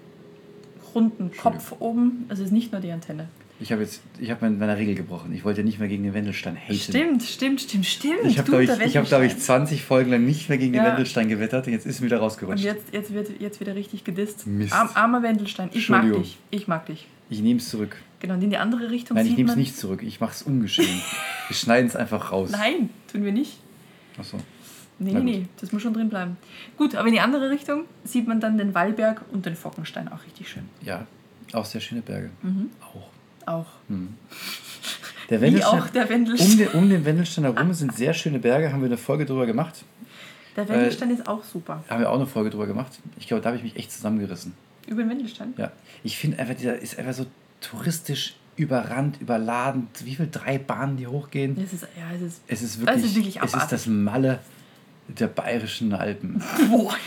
runden 0.94 1.30
Kopf 1.36 1.74
oben. 1.78 2.26
Also 2.28 2.42
es 2.42 2.48
ist 2.48 2.52
nicht 2.52 2.72
nur 2.72 2.80
die 2.80 2.90
Antenne. 2.90 3.28
Ich 3.60 3.72
habe 3.72 3.82
jetzt, 3.82 4.02
ich 4.20 4.30
habe 4.30 4.48
meine 4.50 4.76
Regel 4.76 4.94
gebrochen. 4.94 5.32
Ich 5.32 5.44
wollte 5.44 5.64
nicht 5.64 5.80
mehr 5.80 5.88
gegen 5.88 6.04
den 6.04 6.14
Wendelstein 6.14 6.56
haten. 6.56 6.74
Stimmt, 6.74 7.22
stimmt, 7.24 7.60
stimmt, 7.60 7.86
stimmt. 7.86 8.18
Ich 8.24 8.38
habe, 8.38 8.48
glaube 8.48 8.64
ich, 8.64 8.70
hab, 8.70 8.78
glaub 8.78 9.04
ich, 9.04 9.10
Wendelstein. 9.32 9.40
20 9.66 9.82
Folgen 9.84 10.10
lang 10.12 10.24
nicht 10.24 10.48
mehr 10.48 10.58
gegen 10.58 10.72
den 10.72 10.82
Ja. 10.84 10.90
Wendelstein 10.90 11.28
gewettert 11.28 11.66
und 11.66 11.72
jetzt 11.72 11.84
ist 11.84 11.96
es 11.96 12.02
wieder 12.02 12.18
Und 12.18 12.22
rausgerutscht. 12.24 12.62
jetzt, 12.64 12.92
jetzt 12.92 13.12
wird 13.12 13.40
jetzt 13.40 13.58
wieder 13.60 13.74
richtig 13.74 14.04
gedisst. 14.04 14.46
Mist. 14.46 14.72
Arm, 14.72 14.90
armer 14.94 15.22
Wendelstein. 15.24 15.70
Ich 15.72 15.88
mag 15.88 16.12
dich. 16.12 16.38
Ich 16.50 16.68
mag 16.68 16.86
dich. 16.86 17.08
Ich 17.30 17.40
nehme 17.40 17.58
es 17.58 17.68
zurück. 17.68 17.96
Genau, 18.20 18.34
und 18.34 18.42
in 18.42 18.50
die 18.50 18.56
andere 18.58 18.90
Richtung 18.90 19.16
Nein, 19.16 19.26
ich 19.26 19.36
nehme 19.36 19.50
es 19.50 19.56
nicht 19.56 19.76
zurück. 19.76 20.02
Ich 20.04 20.20
mache 20.20 20.32
es 20.32 20.42
ungeschehen. 20.42 21.00
Wir 21.48 21.56
schneiden 21.56 21.88
es 21.88 21.96
einfach 21.96 22.30
raus. 22.32 22.50
Nein, 22.50 22.90
tun 23.10 23.24
wir 23.24 23.32
nicht. 23.32 23.58
Achso. 24.18 24.36
Nee, 25.00 25.10
Na 25.14 25.20
nee, 25.20 25.32
gut. 25.32 25.40
nee, 25.42 25.46
das 25.60 25.72
muss 25.72 25.82
schon 25.82 25.94
drin 25.94 26.08
bleiben. 26.08 26.36
Gut, 26.76 26.94
aber 26.96 27.06
in 27.08 27.14
die 27.14 27.20
andere 27.20 27.50
Richtung 27.50 27.84
sieht 28.04 28.26
man 28.26 28.40
dann 28.40 28.58
den 28.58 28.74
Wallberg 28.74 29.22
und 29.32 29.46
den 29.46 29.54
Fockenstein 29.56 30.08
auch 30.08 30.24
richtig 30.24 30.48
schön. 30.48 30.64
Ja, 30.82 31.06
auch 31.52 31.64
sehr 31.64 31.80
schöne 31.80 32.02
Berge. 32.02 32.30
Mhm. 32.42 32.70
Auch. 32.80 33.08
Auch. 33.48 33.66
Der 33.88 33.98
Wie 35.40 35.44
Wendelstein, 35.46 35.80
auch 35.80 35.88
der 35.88 36.08
Wendelstein. 36.08 36.50
um, 36.50 36.58
den, 36.58 36.68
um 36.68 36.90
den 36.90 37.04
Wendelstein 37.04 37.44
herum 37.44 37.72
sind 37.72 37.96
sehr 37.96 38.14
schöne 38.14 38.38
Berge. 38.38 38.72
Haben 38.72 38.80
wir 38.82 38.86
eine 38.86 38.96
Folge 38.96 39.24
drüber 39.26 39.46
gemacht. 39.46 39.84
Der 40.56 40.68
Wendelstein 40.68 41.10
ist 41.10 41.26
auch 41.28 41.44
super. 41.44 41.84
Haben 41.88 42.00
wir 42.00 42.10
auch 42.10 42.16
eine 42.16 42.26
Folge 42.26 42.50
drüber 42.50 42.66
gemacht. 42.66 42.92
Ich 43.18 43.26
glaube, 43.28 43.42
da 43.42 43.48
habe 43.50 43.56
ich 43.58 43.62
mich 43.62 43.76
echt 43.76 43.92
zusammengerissen. 43.92 44.54
Über 44.86 45.02
den 45.02 45.10
Wendelstein? 45.10 45.54
Ja. 45.56 45.70
Ich 46.02 46.18
finde 46.18 46.38
einfach, 46.38 46.54
dieser 46.54 46.78
ist 46.78 46.98
einfach 46.98 47.12
so 47.12 47.26
touristisch 47.60 48.34
überrannt, 48.56 49.20
überladen. 49.20 49.88
Wie 50.02 50.14
viele 50.16 50.28
drei 50.28 50.58
Bahnen, 50.58 50.96
die 50.96 51.06
hochgehen. 51.06 51.56
Das 51.56 51.72
ist, 51.72 51.82
ja, 51.96 52.10
es 52.14 52.22
ist. 52.22 52.42
Es 52.48 52.62
ist 52.62 52.80
wirklich, 52.80 53.04
ist 53.04 53.14
wirklich 53.14 53.40
es 53.42 53.54
ist 53.54 53.72
das 53.72 53.86
Malle 53.86 54.40
der 55.08 55.28
bayerischen 55.28 55.92
Alpen. 55.94 56.42
Boah. 56.70 56.94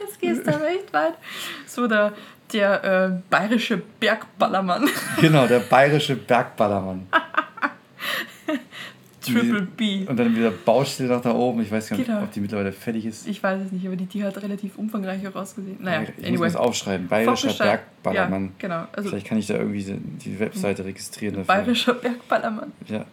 Jetzt 0.00 0.20
gehst 0.20 0.46
du 0.46 0.54
aber 0.54 0.68
echt 0.68 0.92
weit. 0.92 1.14
So 1.66 1.86
der, 1.86 2.14
der 2.52 2.84
äh, 2.84 3.10
bayerische 3.30 3.82
Bergballermann. 4.00 4.88
genau, 5.20 5.46
der 5.46 5.60
bayerische 5.60 6.16
Bergballermann. 6.16 7.06
Triple 9.20 9.62
B. 9.62 10.06
Und 10.06 10.18
dann 10.18 10.36
wieder 10.36 10.50
Baustelle 10.50 11.08
nach 11.08 11.22
da 11.22 11.32
oben. 11.32 11.62
Ich 11.62 11.70
weiß 11.70 11.88
gar 11.88 11.96
nicht, 11.96 12.06
Genau. 12.06 12.22
ob 12.24 12.30
die 12.32 12.40
mittlerweile 12.40 12.72
fertig 12.72 13.06
ist. 13.06 13.26
Ich 13.26 13.42
weiß 13.42 13.62
es 13.64 13.72
nicht, 13.72 13.86
aber 13.86 13.96
die, 13.96 14.04
die 14.04 14.22
hat 14.22 14.36
relativ 14.42 14.76
umfangreich 14.76 15.26
auch 15.26 15.34
ausgesehen. 15.34 15.78
Naja, 15.80 16.02
ich 16.02 16.08
muss 16.18 16.26
anyway. 16.28 16.46
das 16.48 16.56
aufschreiben. 16.56 17.08
Bayerischer 17.08 17.48
Fockenstein- 17.48 17.66
Bergballermann. 18.02 18.44
Ja, 18.44 18.50
genau. 18.58 18.84
Also 18.92 19.08
Vielleicht 19.08 19.26
kann 19.26 19.38
ich 19.38 19.46
da 19.46 19.54
irgendwie 19.54 19.82
die- 19.82 20.38
Webseite 20.38 20.84
registrieren 20.84 21.36
dafür. 21.36 21.54
bayerischer 21.54 21.94
Bergballermann. 21.94 22.72
Ja. 22.86 23.06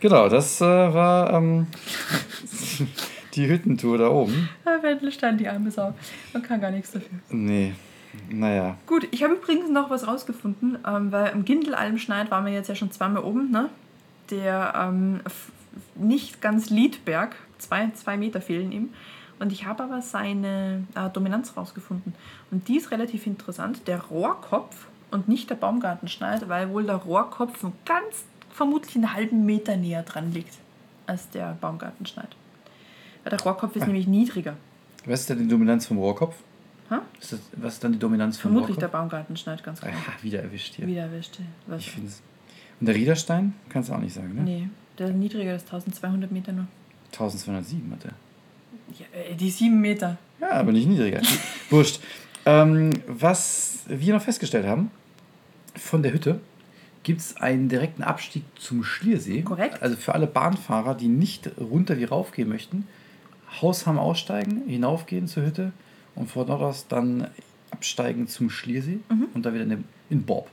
Genau, 0.00 0.28
das 0.28 0.60
äh, 0.60 0.64
war 0.64 1.32
ähm, 1.32 1.68
die 3.34 3.48
Hüttentour 3.48 3.98
da 3.98 4.08
oben. 4.08 4.48
Ah, 4.64 4.82
Wendelstein, 4.82 5.38
die 5.38 5.46
arme 5.46 5.70
Sau. 5.70 5.94
Man 6.32 6.42
kann 6.42 6.60
gar 6.60 6.72
nichts 6.72 6.90
dafür. 6.90 7.18
Nee, 7.30 7.72
naja. 8.30 8.76
Gut, 8.86 9.06
ich 9.10 9.22
habe 9.22 9.34
übrigens 9.34 9.70
noch 9.70 9.90
was 9.90 10.06
rausgefunden, 10.06 10.78
ähm, 10.86 11.12
weil 11.12 11.32
im 11.32 11.44
Gindelalmschneid 11.44 12.30
waren 12.30 12.44
wir 12.46 12.52
jetzt 12.52 12.68
ja 12.68 12.74
schon 12.74 12.90
zweimal 12.90 13.22
oben, 13.22 13.50
ne? 13.50 13.68
Der 14.30 14.74
ähm, 14.76 15.20
nicht 15.94 16.40
ganz 16.40 16.70
Liedberg, 16.70 17.36
zwei, 17.58 17.90
zwei 17.94 18.16
Meter 18.16 18.40
fehlen 18.40 18.72
ihm. 18.72 18.90
Und 19.38 19.52
ich 19.52 19.66
habe 19.66 19.84
aber 19.84 20.02
seine 20.02 20.84
äh, 20.94 21.08
Dominanz 21.10 21.56
rausgefunden. 21.56 22.14
Und 22.50 22.66
die 22.68 22.76
ist 22.76 22.90
relativ 22.90 23.26
interessant. 23.26 23.86
Der 23.86 24.00
Rohrkopf 24.02 24.86
und 25.10 25.28
nicht 25.28 25.48
der 25.48 25.54
Baumgartenschneid, 25.54 26.48
weil 26.48 26.70
wohl 26.70 26.84
der 26.84 26.96
Rohrkopf 26.96 27.64
ganz 27.84 28.24
vermutlich 28.50 28.96
einen 28.96 29.14
halben 29.14 29.46
Meter 29.46 29.76
näher 29.76 30.02
dran 30.02 30.32
liegt 30.32 30.54
als 31.06 31.30
der 31.30 31.56
Baumgartenschneid. 31.60 32.28
Weil 33.22 33.30
der 33.30 33.40
Rohrkopf 33.40 33.76
ist 33.76 33.82
Ah. 33.82 33.86
nämlich 33.86 34.06
niedriger. 34.08 34.56
Was 35.06 35.20
ist 35.20 35.30
denn 35.30 35.38
die 35.38 35.48
Dominanz 35.48 35.86
vom 35.86 35.98
Rohrkopf? 35.98 36.34
Ha? 36.90 37.02
Ist 37.20 37.32
das, 37.32 37.40
was 37.52 37.74
ist 37.74 37.84
dann 37.84 37.92
die 37.92 37.98
Dominanz 37.98 38.38
vom 38.38 38.52
Vermutlich 38.52 38.78
der 38.78 38.88
Rohrkopf? 38.88 39.10
Baumgartenschneid, 39.10 39.62
ganz 39.62 39.80
klar. 39.80 39.92
Aha, 39.92 40.12
wieder 40.22 40.42
erwischt 40.42 40.74
hier. 40.74 40.86
Wieder 40.86 41.02
erwischt. 41.02 41.38
Was? 41.66 41.80
Ich 41.80 41.90
finde 41.90 42.08
es. 42.08 42.22
Und 42.80 42.86
der 42.86 42.94
Riederstein? 42.94 43.54
Kannst 43.68 43.90
du 43.90 43.94
auch 43.94 43.98
nicht 43.98 44.14
sagen, 44.14 44.34
ne? 44.34 44.42
Nee, 44.42 44.68
der 44.98 45.10
niedriger 45.10 45.54
ist 45.54 45.66
1200 45.66 46.30
Meter 46.30 46.52
nur. 46.52 46.66
1207 47.12 47.92
hat 47.92 48.04
er. 48.04 48.12
Ja, 48.98 49.30
äh, 49.30 49.34
die 49.34 49.50
7 49.50 49.78
Meter. 49.80 50.16
Ja, 50.40 50.52
aber 50.52 50.72
nicht 50.72 50.88
niedriger. 50.88 51.20
Wurscht. 51.70 52.00
Ähm, 52.46 52.90
was 53.06 53.80
wir 53.88 54.14
noch 54.14 54.22
festgestellt 54.22 54.66
haben, 54.66 54.90
von 55.74 56.02
der 56.02 56.12
Hütte 56.12 56.40
gibt 57.02 57.20
es 57.20 57.36
einen 57.36 57.68
direkten 57.68 58.02
Abstieg 58.02 58.44
zum 58.58 58.84
Schliersee. 58.84 59.42
Korrekt. 59.42 59.82
Also 59.82 59.96
für 59.96 60.14
alle 60.14 60.26
Bahnfahrer, 60.26 60.94
die 60.94 61.08
nicht 61.08 61.50
runter 61.58 61.98
wie 61.98 62.04
rauf 62.04 62.32
gehen 62.32 62.48
möchten, 62.48 62.86
Hausham 63.60 63.98
aussteigen, 63.98 64.62
hinaufgehen 64.66 65.26
zur 65.26 65.44
Hütte 65.44 65.72
und 66.18 66.28
von 66.30 66.46
dort 66.46 66.62
aus 66.62 66.86
dann 66.88 67.28
absteigen 67.70 68.26
zum 68.28 68.50
Schliersee 68.50 69.00
Mhm. 69.08 69.26
und 69.34 69.44
da 69.46 69.52
wieder 69.52 69.64
in, 69.64 69.70
den- 69.70 69.84
in 70.10 70.22
Bob. 70.24 70.50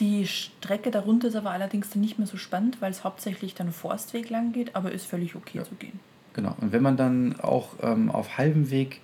Die 0.00 0.26
Strecke 0.26 0.90
darunter 0.90 1.28
ist 1.28 1.36
aber 1.36 1.50
allerdings 1.50 1.88
dann 1.90 2.00
nicht 2.02 2.18
mehr 2.18 2.26
so 2.26 2.36
spannend, 2.36 2.80
weil 2.80 2.90
es 2.90 3.02
hauptsächlich 3.04 3.54
dann 3.54 3.72
Forstweg 3.72 4.28
lang 4.30 4.52
geht, 4.52 4.76
aber 4.76 4.92
ist 4.92 5.06
völlig 5.06 5.34
okay 5.36 5.62
zu 5.62 5.74
gehen. 5.74 6.00
Genau. 6.34 6.54
Und 6.60 6.72
wenn 6.72 6.82
man 6.82 6.96
dann 6.98 7.40
auch 7.40 7.70
ähm, 7.82 8.10
auf 8.10 8.36
halbem 8.36 8.70
Weg 8.70 9.00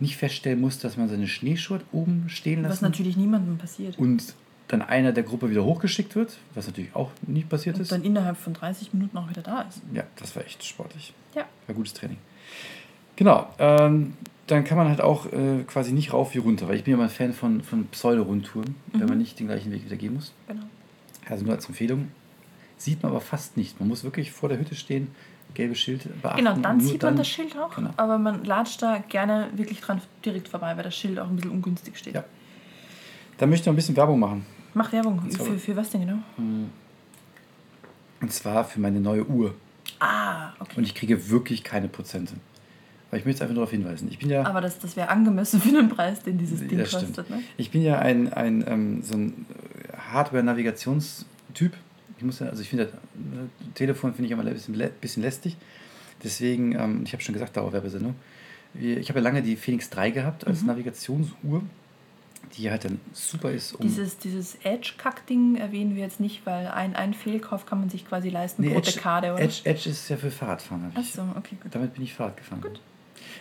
nicht 0.00 0.16
feststellen 0.16 0.60
muss, 0.60 0.80
dass 0.80 0.96
man 0.96 1.08
seine 1.08 1.28
Schneeschuhe 1.28 1.80
oben 1.92 2.24
stehen 2.28 2.62
Was 2.64 2.70
lassen 2.70 2.84
natürlich 2.86 3.16
niemandem 3.16 3.58
passiert. 3.58 3.96
und 3.96 4.34
dann 4.66 4.82
einer 4.82 5.12
der 5.12 5.22
Gruppe 5.22 5.50
wieder 5.50 5.64
hochgeschickt 5.64 6.16
wird, 6.16 6.36
was 6.54 6.66
natürlich 6.66 6.96
auch 6.96 7.10
nicht 7.26 7.48
passiert 7.48 7.76
Und 7.76 7.82
ist. 7.82 7.92
dann 7.92 8.02
innerhalb 8.02 8.36
von 8.36 8.54
30 8.54 8.92
Minuten 8.92 9.16
auch 9.18 9.28
wieder 9.30 9.42
da 9.42 9.60
ist. 9.62 9.82
Ja, 9.92 10.02
das 10.16 10.34
war 10.34 10.44
echt 10.44 10.64
sportlich. 10.64 11.12
Ja. 11.36 11.44
War 11.68 11.74
gutes 11.76 11.92
Training. 11.92 12.16
Genau. 13.14 13.46
Ähm, 13.58 14.14
dann 14.46 14.64
kann 14.64 14.76
man 14.76 14.88
halt 14.88 15.00
auch 15.00 15.26
äh, 15.32 15.62
quasi 15.66 15.92
nicht 15.92 16.12
rauf 16.12 16.34
wie 16.34 16.38
runter, 16.38 16.68
weil 16.68 16.76
ich 16.76 16.84
bin 16.84 16.92
ja 16.92 16.98
mal 16.98 17.04
ein 17.04 17.10
Fan 17.10 17.32
von, 17.32 17.62
von 17.62 17.86
Pseudo-Rundtouren, 17.86 18.74
wenn 18.92 19.00
Mhm. 19.02 19.06
man 19.08 19.18
nicht 19.18 19.38
den 19.40 19.46
gleichen 19.46 19.72
Weg 19.72 19.84
wieder 19.84 19.96
gehen 19.96 20.14
muss. 20.14 20.32
Genau. 20.48 20.62
Also 21.28 21.44
nur 21.44 21.54
als 21.54 21.66
Empfehlung. 21.66 22.08
Sieht 22.76 23.02
man 23.02 23.12
aber 23.12 23.20
fast 23.22 23.56
nicht. 23.56 23.80
Man 23.80 23.88
muss 23.88 24.04
wirklich 24.04 24.32
vor 24.32 24.48
der 24.50 24.58
Hütte 24.58 24.74
stehen, 24.74 25.08
gelbe 25.54 25.74
Schild 25.74 26.20
beachten. 26.20 26.38
Genau, 26.44 26.56
dann 26.56 26.80
sieht 26.80 27.02
man 27.02 27.16
das 27.16 27.28
Schild 27.28 27.56
auch, 27.56 27.74
Genau. 27.74 27.90
aber 27.96 28.18
man 28.18 28.44
latscht 28.44 28.82
da 28.82 28.98
gerne 29.08 29.48
wirklich 29.54 29.80
dran 29.80 30.02
direkt 30.24 30.48
vorbei, 30.48 30.76
weil 30.76 30.82
das 30.84 30.94
Schild 30.96 31.18
auch 31.18 31.28
ein 31.28 31.36
bisschen 31.36 31.52
ungünstig 31.52 31.96
steht. 31.96 32.14
Ja. 32.14 32.24
Da 33.38 33.46
möchte 33.46 33.62
ich 33.62 33.66
noch 33.66 33.72
ein 33.72 33.76
bisschen 33.76 33.96
Werbung 33.96 34.18
machen. 34.18 34.44
Mach 34.74 34.92
Werbung. 34.92 35.22
Für, 35.30 35.58
für 35.58 35.76
was 35.76 35.90
denn 35.90 36.02
genau? 36.02 36.18
Und 38.20 38.32
zwar 38.32 38.64
für 38.64 38.80
meine 38.80 39.00
neue 39.00 39.24
Uhr. 39.26 39.54
Ah, 40.00 40.52
okay. 40.58 40.74
Und 40.76 40.84
ich 40.84 40.94
kriege 40.94 41.30
wirklich 41.30 41.62
keine 41.64 41.88
Prozente. 41.88 42.34
Aber 43.14 43.20
ich 43.20 43.26
möchte 43.26 43.42
einfach 43.44 43.54
darauf 43.54 43.70
hinweisen. 43.70 44.08
Ich 44.10 44.18
bin 44.18 44.28
ja. 44.28 44.44
aber 44.44 44.60
das, 44.60 44.80
das 44.80 44.96
wäre 44.96 45.08
angemessen 45.08 45.60
für 45.60 45.70
den 45.70 45.88
Preis, 45.88 46.20
den 46.24 46.36
dieses 46.36 46.66
Ding 46.66 46.78
kostet. 46.80 47.30
Ne? 47.30 47.42
Ich 47.56 47.70
bin 47.70 47.80
ja 47.82 48.00
ein, 48.00 48.32
ein 48.32 48.64
ähm, 48.66 49.02
so 49.02 49.14
ein 49.14 49.46
äh, 49.92 49.96
Hardware-Navigationstyp. 50.12 51.72
Ich 52.18 52.24
muss 52.24 52.40
ja, 52.40 52.48
also 52.48 52.62
ich 52.62 52.68
finde, 52.68 52.84
äh, 52.84 52.88
Telefon 53.74 54.14
finde 54.14 54.26
ich 54.26 54.32
immer 54.32 54.44
ein 54.44 54.52
bisschen, 54.52 54.74
bisschen 55.00 55.22
lästig. 55.22 55.56
Deswegen, 56.22 56.74
ähm, 56.74 57.02
ich 57.04 57.12
habe 57.12 57.22
schon 57.22 57.34
gesagt, 57.34 57.56
Dauerwerbesendung. 57.56 58.14
Ich 58.80 59.08
habe 59.08 59.20
ja 59.20 59.22
lange 59.22 59.42
die 59.42 59.54
Phoenix 59.56 59.90
3 59.90 60.10
gehabt 60.10 60.46
als 60.46 60.62
Mhm. 60.62 60.66
Navigationsuhr. 60.68 61.62
die 62.58 62.70
halt 62.70 62.84
dann 62.84 63.00
super 63.12 63.50
ist, 63.50 63.72
um. 63.74 63.80
Dieses, 63.80 64.18
dieses 64.18 64.56
Edge-Kack-Ding 64.62 65.56
erwähnen 65.56 65.96
wir 65.96 66.02
jetzt 66.02 66.20
nicht, 66.20 66.44
weil 66.46 66.68
ein, 66.68 66.94
ein 66.94 67.12
Fehlkauf 67.14 67.66
kann 67.66 67.80
man 67.80 67.88
sich 67.90 68.06
quasi 68.06 68.28
leisten 68.28 68.62
pro 68.64 68.76
Edge, 68.78 68.92
Dekade, 68.92 69.32
oder? 69.32 69.42
Edge, 69.42 69.60
Edge 69.64 69.90
ist 69.90 70.08
ja 70.08 70.16
für 70.16 70.30
Fahrradfahren. 70.30 70.88
ich- 70.92 70.96
Achso, 70.98 71.22
okay, 71.36 71.56
gut. 71.60 71.74
Damit 71.74 71.94
bin 71.94 72.04
ich 72.04 72.14
Fahrrad 72.14 72.36
gefahren. 72.36 72.60
Gut. 72.60 72.80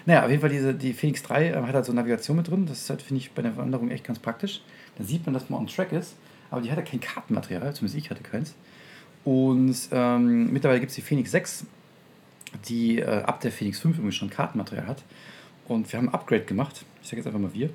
Naja, 0.05 0.23
auf 0.23 0.29
jeden 0.29 0.41
Fall, 0.41 0.49
diese, 0.49 0.73
die 0.73 0.93
Phoenix 0.93 1.23
3 1.23 1.49
äh, 1.49 1.53
hat 1.55 1.73
halt 1.73 1.85
so 1.85 1.93
Navigation 1.93 2.37
mit 2.37 2.47
drin. 2.49 2.65
Das 2.65 2.79
ist 2.79 2.89
halt, 2.89 3.01
finde 3.01 3.21
ich, 3.21 3.31
bei 3.31 3.41
der 3.41 3.55
Wanderung 3.57 3.89
echt 3.91 4.03
ganz 4.03 4.19
praktisch. 4.19 4.61
Da 4.97 5.03
sieht 5.03 5.25
man, 5.25 5.33
dass 5.33 5.49
man 5.49 5.59
on 5.61 5.67
track 5.67 5.91
ist. 5.91 6.15
Aber 6.51 6.61
die 6.61 6.71
hatte 6.71 6.83
kein 6.83 6.99
Kartenmaterial, 6.99 7.73
zumindest 7.73 7.97
ich 7.97 8.09
hatte 8.09 8.21
keins. 8.23 8.53
Und 9.23 9.75
ähm, 9.91 10.51
mittlerweile 10.51 10.79
gibt 10.79 10.89
es 10.91 10.95
die 10.95 11.01
Phoenix 11.01 11.31
6, 11.31 11.65
die 12.67 12.99
äh, 12.99 13.23
ab 13.23 13.41
der 13.41 13.51
Phoenix 13.51 13.79
5 13.79 13.97
irgendwie 13.97 14.15
schon 14.15 14.29
Kartenmaterial 14.29 14.85
hat. 14.87 15.03
Und 15.67 15.91
wir 15.91 15.97
haben 15.97 16.09
ein 16.09 16.13
Upgrade 16.13 16.43
gemacht. 16.43 16.85
Ich 17.01 17.07
sage 17.07 17.17
jetzt 17.17 17.27
einfach 17.27 17.39
mal 17.39 17.53
wir. 17.53 17.69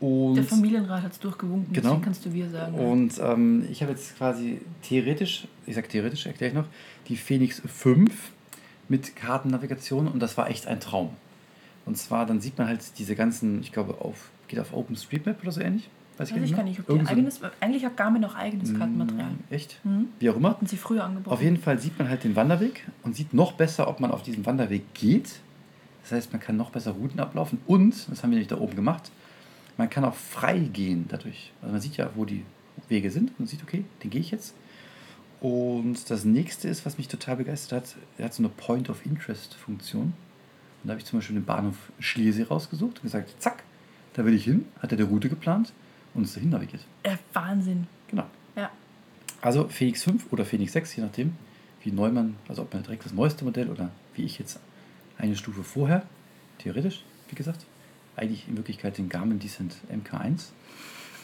Und 0.00 0.34
Der 0.34 0.42
Familienrat 0.42 1.02
hat 1.04 1.12
es 1.12 1.20
durchgewunken, 1.20 1.72
Genau. 1.72 1.90
deswegen 1.90 2.02
kannst 2.02 2.24
du 2.26 2.32
wir 2.32 2.50
sagen. 2.50 2.74
und 2.74 3.20
ähm, 3.22 3.64
ich 3.70 3.82
habe 3.82 3.92
jetzt 3.92 4.16
quasi 4.18 4.60
theoretisch, 4.82 5.46
ich 5.64 5.76
sage 5.76 5.86
theoretisch, 5.86 6.26
erkläre 6.26 6.48
ich 6.50 6.56
noch, 6.58 6.64
die 7.06 7.16
Phoenix 7.16 7.62
5 7.64 8.32
mit 8.88 9.14
Kartennavigation 9.14 10.08
und 10.08 10.18
das 10.18 10.36
war 10.36 10.50
echt 10.50 10.66
ein 10.66 10.80
Traum. 10.80 11.10
Und 11.84 11.96
zwar, 11.96 12.26
dann 12.26 12.40
sieht 12.40 12.58
man 12.58 12.68
halt 12.68 12.98
diese 12.98 13.16
ganzen, 13.16 13.60
ich 13.60 13.72
glaube, 13.72 14.00
auf, 14.00 14.30
geht 14.48 14.60
auf 14.60 14.72
OpenStreetMap 14.72 15.42
oder 15.42 15.52
so 15.52 15.60
ähnlich. 15.60 15.88
Weiß 16.18 16.30
Weiß 16.32 16.42
ich 16.42 16.54
gar 16.54 16.62
nicht, 16.62 16.78
ob 16.78 16.86
die 16.86 17.06
eigenes, 17.06 17.40
eigentlich 17.60 17.84
hat 17.84 17.96
Garmin 17.96 18.24
auch 18.24 18.34
eigenes 18.34 18.74
Kartenmaterial. 18.74 19.30
Mm, 19.30 19.54
Echt? 19.54 19.80
Mhm. 19.82 20.08
Wie 20.18 20.28
auch 20.28 20.36
immer. 20.36 20.50
Hatten 20.50 20.66
sie 20.66 20.76
früher 20.76 21.04
angeboten. 21.04 21.32
Auf 21.34 21.42
jeden 21.42 21.56
Fall 21.56 21.78
sieht 21.78 21.98
man 21.98 22.08
halt 22.08 22.22
den 22.22 22.36
Wanderweg 22.36 22.86
und 23.02 23.16
sieht 23.16 23.32
noch 23.32 23.52
besser, 23.52 23.88
ob 23.88 23.98
man 23.98 24.10
auf 24.10 24.22
diesem 24.22 24.44
Wanderweg 24.44 24.92
geht. 24.94 25.40
Das 26.02 26.12
heißt, 26.12 26.32
man 26.32 26.40
kann 26.40 26.56
noch 26.56 26.70
besser 26.70 26.92
Routen 26.92 27.18
ablaufen 27.18 27.60
und, 27.66 28.10
das 28.10 28.22
haben 28.22 28.30
wir 28.30 28.36
nämlich 28.36 28.48
da 28.48 28.58
oben 28.58 28.76
gemacht, 28.76 29.10
man 29.78 29.88
kann 29.88 30.04
auch 30.04 30.14
frei 30.14 30.58
gehen 30.58 31.06
dadurch. 31.08 31.52
Also 31.62 31.72
man 31.72 31.80
sieht 31.80 31.96
ja, 31.96 32.10
wo 32.14 32.24
die 32.24 32.44
Wege 32.88 33.10
sind 33.10 33.32
und 33.38 33.48
sieht, 33.48 33.62
okay, 33.62 33.84
den 34.02 34.10
gehe 34.10 34.20
ich 34.20 34.30
jetzt. 34.30 34.54
Und 35.40 36.10
das 36.10 36.24
nächste 36.24 36.68
ist, 36.68 36.86
was 36.86 36.98
mich 36.98 37.08
total 37.08 37.36
begeistert 37.36 37.82
hat, 37.82 37.96
er 38.18 38.26
hat 38.26 38.34
so 38.34 38.42
eine 38.42 38.50
Point-of-Interest-Funktion. 38.50 40.02
Und 40.02 40.12
da 40.84 40.90
habe 40.90 41.00
ich 41.00 41.06
zum 41.06 41.18
Beispiel 41.18 41.36
den 41.36 41.44
Bahnhof 41.44 41.76
Schliersee 42.00 42.42
rausgesucht 42.44 42.98
und 42.98 43.02
gesagt, 43.02 43.34
zack, 43.40 43.62
da 44.14 44.24
will 44.24 44.34
ich 44.34 44.44
hin, 44.44 44.66
hat 44.80 44.90
er 44.92 44.96
die 44.96 45.02
Route 45.04 45.28
geplant 45.28 45.72
und 46.14 46.24
ist 46.24 46.36
dahin 46.36 46.50
navigiert. 46.50 46.84
äh, 47.04 47.16
Wahnsinn. 47.32 47.86
Genau. 48.08 48.24
Ja. 48.56 48.70
Also 49.40 49.68
Phoenix 49.68 50.02
5 50.04 50.32
oder 50.32 50.44
Phoenix 50.44 50.72
6, 50.72 50.96
je 50.96 51.02
nachdem, 51.02 51.34
wie 51.82 51.90
neu 51.92 52.10
man, 52.10 52.36
also 52.48 52.62
ob 52.62 52.72
man 52.74 52.82
direkt 52.82 53.04
das 53.04 53.12
neueste 53.12 53.44
Modell 53.44 53.68
oder 53.70 53.90
wie 54.14 54.22
ich 54.24 54.38
jetzt 54.38 54.60
eine 55.18 55.34
Stufe 55.36 55.62
vorher, 55.64 56.02
theoretisch, 56.58 57.02
wie 57.28 57.34
gesagt, 57.34 57.64
eigentlich 58.16 58.46
in 58.48 58.56
Wirklichkeit 58.56 58.98
den 58.98 59.08
Garmin 59.08 59.38
Descent 59.38 59.76
MK1. 59.90 60.50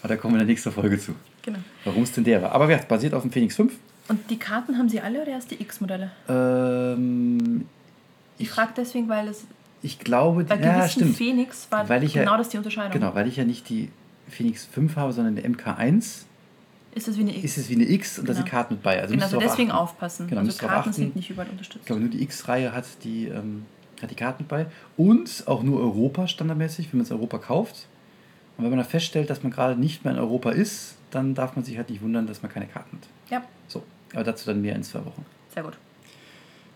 Aber 0.00 0.08
da 0.08 0.16
kommen 0.16 0.34
wir 0.34 0.40
in 0.40 0.46
der 0.46 0.52
nächsten 0.52 0.72
Folge 0.72 0.98
zu, 0.98 1.14
Genau. 1.42 1.58
warum 1.84 2.02
es 2.04 2.12
denn 2.12 2.24
der 2.24 2.40
war. 2.42 2.52
Aber 2.52 2.70
ja, 2.70 2.78
basiert 2.78 3.14
auf 3.14 3.22
dem 3.22 3.30
Phoenix 3.32 3.56
5. 3.56 3.74
Und 4.08 4.30
die 4.30 4.38
Karten 4.38 4.78
haben 4.78 4.88
sie 4.88 5.00
alle 5.00 5.20
oder 5.20 5.32
erst 5.32 5.50
die 5.50 5.60
X-Modelle? 5.60 6.10
Ähm, 6.28 7.66
Ich 8.38 8.50
frage 8.50 8.72
deswegen, 8.76 9.08
weil 9.08 9.28
es 9.28 9.44
ich 9.82 9.98
glaube, 10.00 10.44
bei 10.44 10.56
die, 10.56 10.64
ja, 10.64 10.88
stimmt. 10.88 11.16
Phoenix 11.16 11.68
war 11.70 11.88
Weil 11.88 12.02
ich 12.02 12.14
ja- 12.14 12.22
genau 12.24 12.36
das 12.36 12.48
die 12.48 12.56
Unterscheidung. 12.56 12.92
Genau, 12.92 13.14
weil 13.14 13.28
ich 13.28 13.36
ja 13.36 13.44
nicht 13.44 13.68
die 13.68 13.90
Phoenix 14.28 14.64
5 14.66 14.96
habe, 14.96 15.12
sondern 15.12 15.36
der 15.36 15.44
MK1, 15.44 16.24
Ist 16.94 17.06
es 17.08 17.16
wie 17.16 17.20
eine 17.22 17.36
X? 17.36 17.44
ist 17.44 17.58
es 17.58 17.68
wie 17.68 17.74
eine 17.76 17.84
X 17.88 18.18
und 18.18 18.28
da 18.28 18.32
Genau. 18.32 18.42
sind 18.44 18.50
Karten 18.50 18.74
mit 18.74 18.82
bei. 18.82 19.00
Also 19.00 19.14
genau, 19.14 19.24
also 19.26 19.38
deswegen 19.38 19.70
achten. 19.70 19.80
aufpassen. 19.80 20.26
Genau, 20.28 20.40
also 20.40 20.58
Karten 20.66 20.92
sind 20.92 21.14
nicht 21.14 21.30
überall 21.30 21.48
unterstützt. 21.48 21.82
Ich 21.82 21.86
glaube, 21.86 22.00
nur 22.00 22.10
die 22.10 22.22
X-Reihe 22.22 22.72
hat 22.72 22.86
die, 23.04 23.26
ähm, 23.26 23.66
hat 24.02 24.10
die 24.10 24.16
Karten 24.16 24.42
mit 24.42 24.48
bei. 24.48 24.66
Und 24.96 25.44
auch 25.46 25.62
nur 25.62 25.80
Europa 25.80 26.26
standardmäßig, 26.26 26.92
wenn 26.92 26.98
man 26.98 27.04
es 27.04 27.12
Europa 27.12 27.38
kauft. 27.38 27.86
Und 28.56 28.64
wenn 28.64 28.70
man 28.70 28.80
dann 28.80 28.88
feststellt, 28.88 29.30
dass 29.30 29.44
man 29.44 29.52
gerade 29.52 29.78
nicht 29.78 30.04
mehr 30.04 30.12
in 30.14 30.18
Europa 30.18 30.50
ist, 30.50 30.96
dann 31.12 31.34
darf 31.36 31.54
man 31.54 31.64
sich 31.64 31.76
halt 31.76 31.88
nicht 31.90 32.02
wundern, 32.02 32.26
dass 32.26 32.42
man 32.42 32.50
keine 32.52 32.66
Karten 32.66 32.96
hat. 32.96 33.08
Ja, 33.30 33.42
So, 33.68 33.84
aber 34.12 34.24
dazu 34.24 34.46
dann 34.46 34.60
mehr 34.60 34.74
in 34.74 34.82
zwei 34.82 35.04
Wochen. 35.04 35.24
sehr 35.54 35.62
gut. 35.62 35.78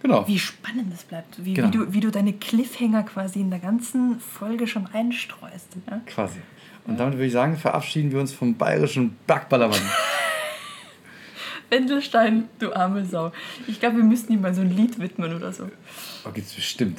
Genau. 0.03 0.27
Wie 0.27 0.38
spannend 0.38 0.93
das 0.93 1.05
bleibt. 1.05 1.45
Wie, 1.45 1.55
Genau. 1.55 1.69
wie, 1.69 1.71
du, 1.71 1.93
wie 1.95 2.01
du 2.01 2.11
deine 2.11 2.33
Cliffhanger 2.33 3.05
quasi 3.05 3.41
in 3.41 3.51
der 3.51 3.61
ganzen 3.61 4.19
Folge 4.21 4.67
schon 4.67 4.87
einstreust. 4.88 5.69
Ja? 5.88 6.01
Quasi. 6.07 6.41
Und 6.87 6.99
damit 6.99 7.15
würde 7.15 7.27
ich 7.27 7.33
sagen, 7.33 7.57
verabschieden 7.57 8.11
wir 8.11 8.19
uns 8.19 8.33
vom 8.33 8.57
bayerischen 8.57 9.17
Bergballermann. 9.27 9.79
Wendelstein, 11.71 12.49
du 12.59 12.73
arme 12.75 13.05
Sau. 13.07 13.33
Ich 13.67 13.81
glaube, 13.81 13.97
wir 13.99 14.05
müssten 14.05 14.33
ihm 14.33 14.41
mal 14.43 14.53
so 14.55 14.61
ein 14.61 14.77
Lied 14.77 14.99
widmen 14.99 15.35
oder 15.35 15.53
so. 15.53 15.71
Oh, 16.27 16.31
gibt's 16.31 16.53
bestimmt. 16.55 16.99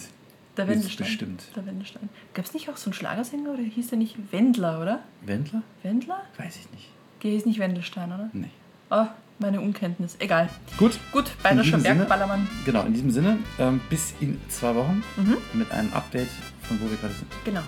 Der 0.57 0.65
Gibt's 0.65 0.79
Wendelstein. 0.81 1.05
bestimmt. 1.07 1.43
Der 1.55 1.65
Wendelstein. 1.65 2.09
Gab 2.33 2.45
es 2.45 2.53
nicht 2.53 2.69
auch 2.69 2.77
so 2.77 2.85
einen 2.89 2.93
Schlagersänger 2.93 3.51
oder 3.51 3.61
hieß 3.61 3.89
der 3.89 3.97
nicht 3.97 4.15
Wendler, 4.31 4.81
oder? 4.81 5.03
Wendler? 5.21 5.61
Wendler? 5.83 6.21
Weiß 6.37 6.55
ich 6.57 6.71
nicht. 6.71 6.89
Der 7.21 7.31
hieß 7.31 7.45
nicht 7.45 7.59
Wendelstein, 7.59 8.11
oder? 8.11 8.29
Nee. 8.33 8.49
Oh, 8.89 9.05
meine 9.39 9.59
Unkenntnis. 9.61 10.15
Egal. 10.19 10.49
Gut. 10.77 10.99
Gut, 11.11 11.31
bayerischer 11.43 11.77
Bergballermann. 11.77 12.47
Genau, 12.65 12.83
in 12.83 12.93
diesem 12.93 13.11
Sinne, 13.11 13.37
ähm, 13.59 13.81
bis 13.89 14.13
in 14.19 14.39
zwei 14.49 14.75
Wochen 14.75 15.03
Mhm. 15.17 15.37
mit 15.53 15.71
einem 15.71 15.91
Update 15.93 16.29
von 16.63 16.79
wo 16.81 16.89
wir 16.89 16.97
gerade 16.97 17.13
sind. 17.13 17.27
Genau. 17.43 17.61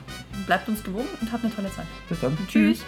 Bleibt 0.45 0.67
uns 0.69 0.83
gewogen 0.83 1.07
und 1.21 1.31
habt 1.31 1.43
eine 1.43 1.53
tolle 1.53 1.71
Zeit. 1.73 1.85
Bis 2.07 2.19
dann. 2.21 2.37
Tschüss. 2.47 2.83